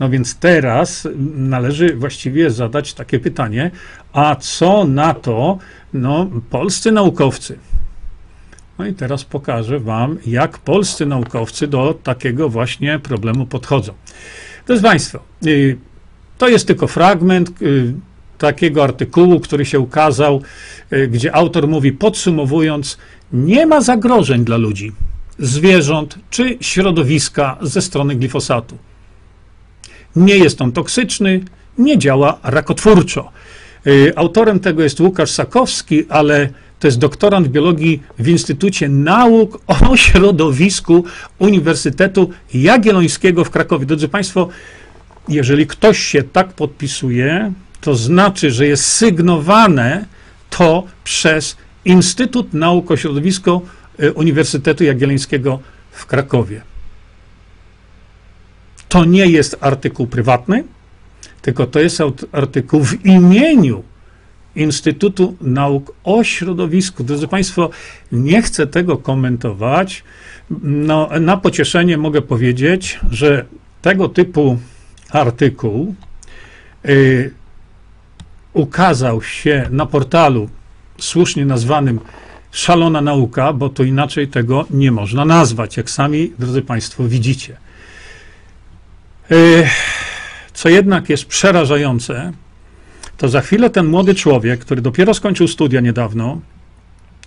[0.00, 3.70] No więc teraz należy właściwie zadać takie pytanie,
[4.12, 5.58] a co na to
[5.92, 7.58] no, polscy naukowcy?
[8.80, 13.92] No i teraz pokażę Wam, jak polscy naukowcy do takiego właśnie problemu podchodzą.
[14.66, 15.78] Drodzy Państwo, y,
[16.38, 17.94] to jest tylko fragment y,
[18.38, 20.42] takiego artykułu, który się ukazał,
[20.92, 22.98] y, gdzie autor mówi, podsumowując,
[23.32, 24.92] nie ma zagrożeń dla ludzi,
[25.38, 28.78] zwierząt czy środowiska ze strony glifosatu.
[30.16, 31.40] Nie jest on toksyczny,
[31.78, 33.30] nie działa rakotwórczo.
[34.16, 36.48] Autorem tego jest Łukasz Sakowski, ale
[36.80, 41.04] to jest doktorant biologii w Instytucie Nauk o Środowisku
[41.38, 43.86] Uniwersytetu Jagiellońskiego w Krakowie.
[43.86, 44.48] Drodzy Państwo,
[45.28, 50.04] jeżeli ktoś się tak podpisuje, to znaczy, że jest sygnowane
[50.50, 53.62] to przez Instytut Nauk o Środowisku
[54.02, 55.58] y, Uniwersytetu Jagiellońskiego
[55.90, 56.62] w Krakowie.
[58.88, 60.64] To nie jest artykuł prywatny,
[61.42, 62.02] tylko to jest
[62.32, 63.82] artykuł w imieniu
[64.56, 67.04] Instytutu Nauk o Środowisku.
[67.04, 67.70] Drodzy Państwo,
[68.12, 70.04] nie chcę tego komentować.
[70.62, 73.44] No, na pocieszenie mogę powiedzieć, że
[73.82, 74.58] tego typu
[75.10, 75.94] artykuł
[76.88, 77.34] y,
[78.52, 80.48] ukazał się na portalu
[80.98, 82.00] słusznie nazwanym
[82.52, 87.56] Szalona Nauka, bo to inaczej tego nie można nazwać, jak sami, drodzy Państwo, widzicie.
[89.30, 89.68] Y,
[90.52, 92.32] co jednak jest przerażające,
[93.20, 96.40] to za chwilę ten młody człowiek, który dopiero skończył studia niedawno,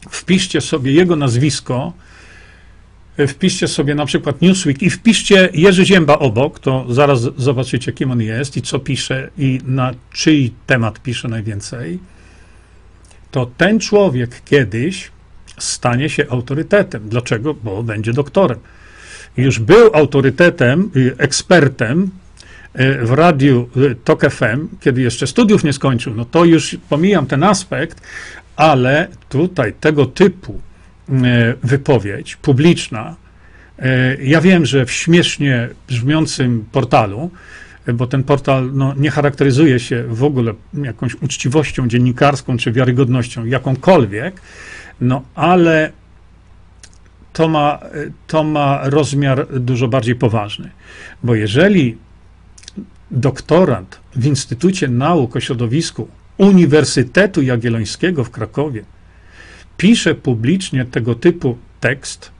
[0.09, 1.93] wpiszcie sobie jego nazwisko,
[3.19, 8.11] y, wpiszcie sobie na przykład Newsweek i wpiszcie Jerzy Zięba obok, to zaraz zobaczycie, kim
[8.11, 11.99] on jest i co pisze i na czyj temat pisze najwięcej,
[13.31, 15.11] to ten człowiek kiedyś
[15.57, 17.09] stanie się autorytetem.
[17.09, 17.53] Dlaczego?
[17.53, 18.59] Bo będzie doktorem.
[19.37, 22.09] Już był autorytetem, y, ekspertem
[22.75, 27.43] w radiu y, TOK FM, kiedy jeszcze studiów nie skończył, no to już pomijam ten
[27.43, 28.01] aspekt,
[28.55, 30.59] ale tutaj tego typu
[31.09, 31.13] y,
[31.63, 33.15] wypowiedź publiczna,
[33.79, 33.83] y,
[34.23, 37.31] ja wiem, że w śmiesznie brzmiącym portalu,
[37.87, 43.45] y, bo ten portal no, nie charakteryzuje się w ogóle jakąś uczciwością dziennikarską czy wiarygodnością,
[43.45, 44.41] jakąkolwiek,
[45.01, 45.91] no ale
[47.33, 47.79] to ma,
[48.27, 50.69] to ma rozmiar dużo bardziej poważny.
[51.23, 51.97] Bo jeżeli
[53.13, 56.07] doktorant w Instytucie Nauk o Środowisku
[56.37, 58.83] Uniwersytetu Jagiellońskiego w Krakowie
[59.77, 62.31] pisze publicznie tego typu tekst,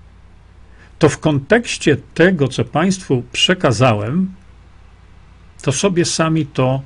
[0.99, 4.31] to w kontekście tego, co Państwu przekazałem,
[5.61, 6.81] to sobie sami to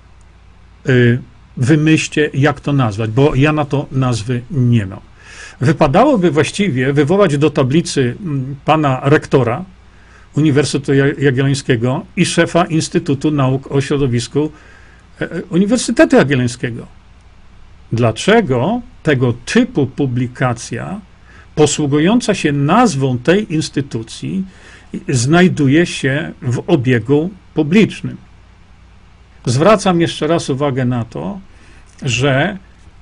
[0.90, 1.20] y,
[1.58, 5.00] wymyślcie, jak to nazwać, bo ja na to nazwy nie mam.
[5.62, 9.66] Wypadałoby właściwie wywołać do tablicy mm, pana rektora
[10.38, 14.52] Uniwersytetu Ja- Jagiellońskiego i szefa Instytutu Nauk o Środowisku
[15.22, 16.88] e, e, Uniwersytetu Jagiellońskiego.
[17.92, 21.02] Dlaczego tego typu publikacja,
[21.56, 24.44] posługująca się nazwą tej instytucji,
[25.10, 28.18] znajduje się w obiegu publicznym?
[29.46, 31.40] Zwracam jeszcze raz uwagę na to,
[32.02, 32.58] że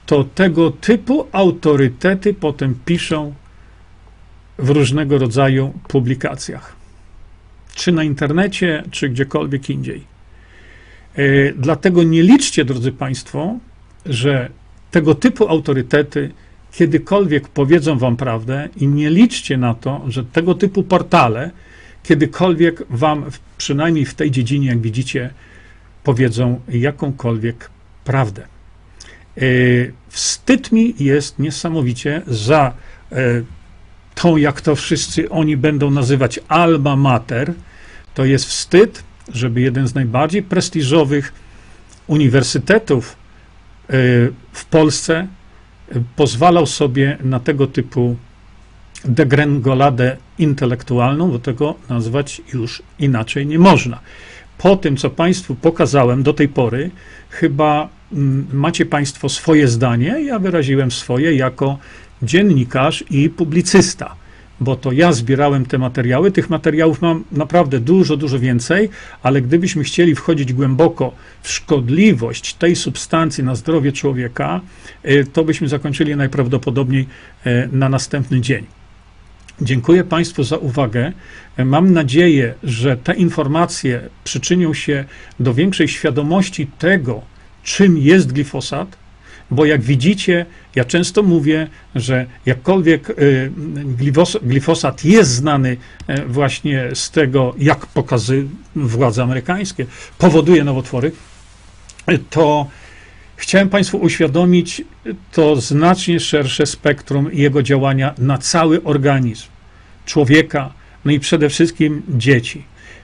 [0.06, 3.34] to tego typu autorytety potem piszą
[4.60, 6.76] w różnego rodzaju publikacjach,
[7.76, 10.04] czy na internecie, czy gdziekolwiek indziej.
[11.16, 13.58] E, Dlatego nie liczcie, drodzy Państwo,
[14.06, 14.50] że
[14.92, 16.32] tego typu autorytety
[16.72, 21.52] kiedykolwiek powiedzą Wam prawdę i nie liczcie na to, że tego typu portale
[22.04, 23.26] kiedykolwiek Wam,
[23.58, 25.30] przynajmniej w tej dziedzinie, jak widzicie,
[26.04, 27.70] powiedzą jakąkolwiek
[28.04, 28.42] prawdę.
[28.42, 29.42] E,
[30.10, 32.74] Wstyd mi jest niesamowicie za
[34.16, 37.54] tą, jak to wszyscy oni będą nazywać, alma mater.
[38.14, 41.34] To jest wstyd, żeby jeden z najbardziej prestiżowych
[42.08, 43.16] uniwersytetów
[43.90, 43.94] e,
[44.52, 45.28] w Polsce
[45.92, 48.16] e, pozwalał sobie na tego typu
[49.06, 54.00] degrengoladę intelektualną, bo tego nazwać już inaczej nie można.
[54.58, 56.92] Po tym, co Państwu pokazałem do tej pory,
[57.30, 60.22] chyba mm, macie Państwo swoje zdanie.
[60.26, 61.78] Ja wyraziłem swoje jako
[62.26, 64.16] dziennikarz i publicysta,
[64.60, 66.32] bo to ja zbierałem te materiały.
[66.32, 68.90] Tych materiałów mam naprawdę dużo, dużo więcej,
[69.24, 74.62] ale gdybyśmy chcieli wchodzić głęboko w szkodliwość tej substancji na zdrowie człowieka,
[75.06, 77.08] y, to byśmy zakończyli najprawdopodobniej
[77.48, 78.66] y, na następny dzień.
[79.62, 81.12] Dziękuję Państwu za uwagę.
[81.58, 85.06] Mam nadzieję, że te informacje przyczynią się
[85.40, 87.22] do większej świadomości tego,
[87.64, 88.98] czym jest glifosat,
[89.52, 90.46] bo jak widzicie,
[90.76, 93.52] ja często mówię, że jakkolwiek y,
[93.98, 95.78] glifos- glifosat jest znany
[96.08, 98.46] e, właśnie z tego, jak pokazy
[98.76, 99.86] władze amerykańskie
[100.18, 101.12] powoduje nowotwory,
[102.12, 102.68] y, to
[103.36, 104.82] chciałem Państwu uświadomić
[105.32, 109.48] to znacznie szersze spektrum jego działania na cały organizm
[110.06, 110.74] człowieka,
[111.06, 112.64] no i przede wszystkim dzieci.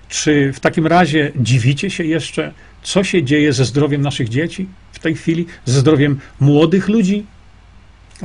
[0.10, 2.54] Czy w takim razie dziwicie się jeszcze,
[2.84, 4.68] co się dzieje ze zdrowiem naszych dzieci
[5.02, 7.26] tej chwili, ze zdrowiem młodych ludzi?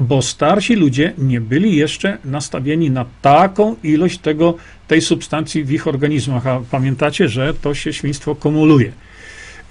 [0.01, 4.55] Bo starsi ludzie nie byli jeszcze nastawieni na taką ilość tego,
[4.89, 8.93] tej substancji w ich organizmach, a pamiętacie, że to się świństwo kumuluje.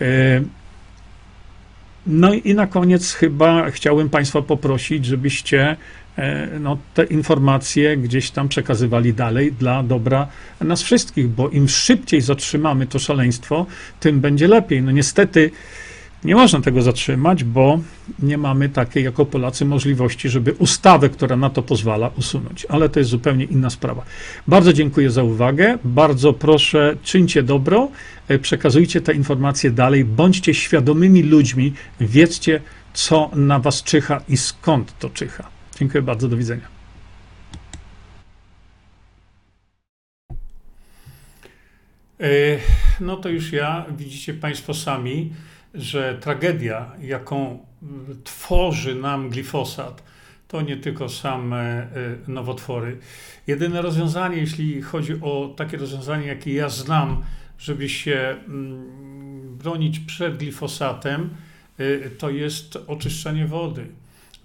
[0.01, 0.41] E,
[2.07, 5.77] No i na koniec chyba chciałbym Państwa poprosić, żebyście
[6.17, 10.27] e, no, te informacje gdzieś tam przekazywali dalej dla dobra
[10.61, 13.65] nas wszystkich, bo im szybciej zatrzymamy to szaleństwo,
[13.99, 14.81] tym będzie lepiej.
[14.81, 15.51] No niestety
[16.25, 17.79] nie można tego zatrzymać, bo
[18.19, 22.65] nie mamy takiej jako Polacy możliwości, żeby ustawę, która na to pozwala, usunąć.
[22.69, 24.03] Ale to jest zupełnie inna sprawa.
[24.47, 25.77] Bardzo dziękuję za uwagę.
[25.83, 27.89] Bardzo proszę, czyńcie dobro,
[28.27, 32.61] e, przekazujcie te informacje dalej, bądźcie świadomymi ludźmi, wiedzcie,
[32.93, 35.43] co na was czyha i skąd to czyha.
[35.79, 36.67] Dziękuję bardzo, do widzenia.
[42.19, 42.59] E,
[42.99, 45.33] No to już ja, widzicie Państwo sami,
[45.77, 47.65] że tragedia, jaką
[48.23, 50.03] tworzy nam glifosat,
[50.47, 51.87] to nie tylko same e,
[52.27, 52.97] nowotwory.
[53.47, 57.23] Jedyne rozwiązanie, jeśli chodzi o takie rozwiązanie, jakie ja znam,
[57.59, 58.35] żeby się
[59.45, 61.29] bronić przed glifosatem,
[61.77, 63.87] e, to jest oczyszczenie wody.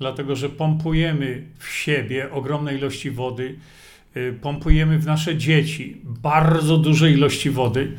[0.00, 3.54] Dlatego, że pompujemy w siebie ogromne ilości wody,
[4.16, 7.92] y, pompujemy w nasze dzieci bardzo duże ilości wody.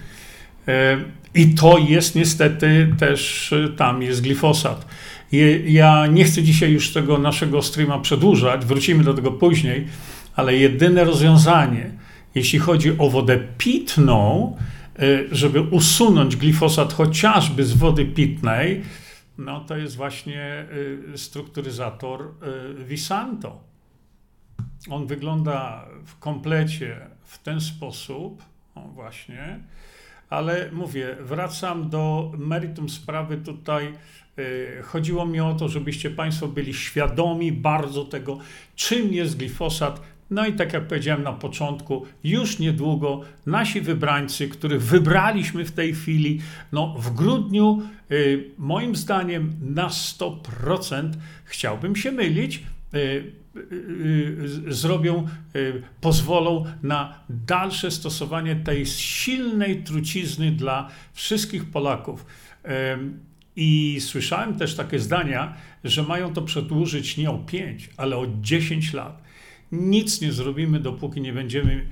[0.67, 0.97] E,
[1.35, 4.85] I to jest niestety też, y, tam jest glifosat.
[5.65, 9.87] Ja nie chcę dzisiaj już tego naszego streama przedłużać, wrócimy do tego później,
[10.35, 11.91] ale jedyne rozwiązanie,
[12.35, 14.57] jeśli chodzi o wodę pitną,
[15.01, 18.81] y, żeby usunąć glifosat chociażby z wody pitnej,
[19.37, 20.65] no to jest właśnie
[21.15, 22.27] strukturyzator
[22.87, 23.63] Visanto.
[24.89, 28.43] On wygląda w komplecie w ten sposób,
[28.93, 29.59] właśnie,
[30.31, 33.93] ale mówię, wracam do meritum sprawy tutaj.
[34.39, 38.39] y, Chodziło mi o to, żebyście Państwo byli świadomi bardzo tego,
[38.75, 40.01] czym jest glifosat.
[40.29, 45.93] No i tak jak powiedziałem na początku, już niedługo nasi wybrańcy, których wybraliśmy w tej
[45.93, 46.41] chwili,
[46.71, 47.81] no w grudniu,
[48.11, 52.63] y, moim zdaniem na 100%, chciałbym się mylić,
[52.93, 53.40] y,
[54.67, 62.25] zrobią, y, pozwolą na dalsze stosowanie tej silnej trucizny dla wszystkich Polaków.
[63.55, 65.53] I słyszałem też takie zdania,
[65.83, 69.21] że mają to przedłużyć nie o 5, ale o 10 lat.
[69.71, 71.87] Nic nie zrobimy, dopóki nie będziemy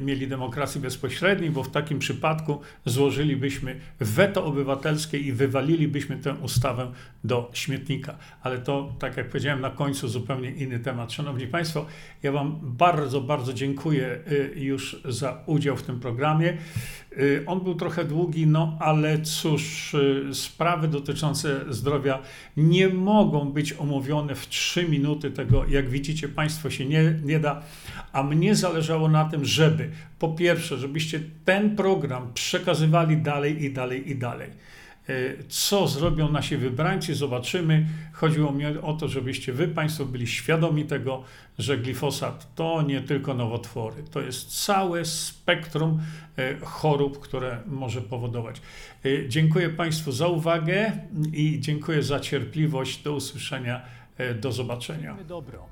[0.00, 6.92] mieli demokracji bezpośredniej, bo w takim przypadku złożylibyśmy weto obywatelskie i wywalilibyśmy tę ustawę
[7.24, 8.16] do śmietnika.
[8.42, 11.12] Ale to, tak jak powiedziałem na końcu, zupełnie inny temat.
[11.12, 11.86] Szanowni Państwo,
[12.22, 14.18] ja Wam bardzo, bardzo dziękuję
[14.56, 16.50] e, już za udział w tym programie.
[16.50, 19.96] E, On był trochę długi, no ale cóż,
[20.32, 22.18] sprawy dotyczące zdrowia
[22.56, 25.30] nie mogą być omówione w trzy minuty.
[25.30, 27.62] Tego, jak widzicie, Państwo się nie, nie da.
[28.12, 34.10] A mnie zależało na tym, żeby po pierwsze, żebyście ten program przekazywali dalej i dalej
[34.10, 34.50] i dalej.
[35.08, 35.14] E,
[35.48, 37.86] Co zrobią nasi wybrańcy, zobaczymy.
[38.12, 41.24] Chodziło mi o to, żebyście wy Państwo byli świadomi tego,
[41.58, 46.00] że glifosat to nie tylko nowotwory, to jest całe spektrum
[46.38, 48.60] e, chorób, które może powodować.
[49.04, 50.92] E, Dziękuję Państwu za uwagę
[51.32, 53.02] i dziękuję za cierpliwość.
[53.02, 53.82] Do usłyszenia,
[54.40, 55.16] do zobaczenia.
[55.28, 55.71] Dobro.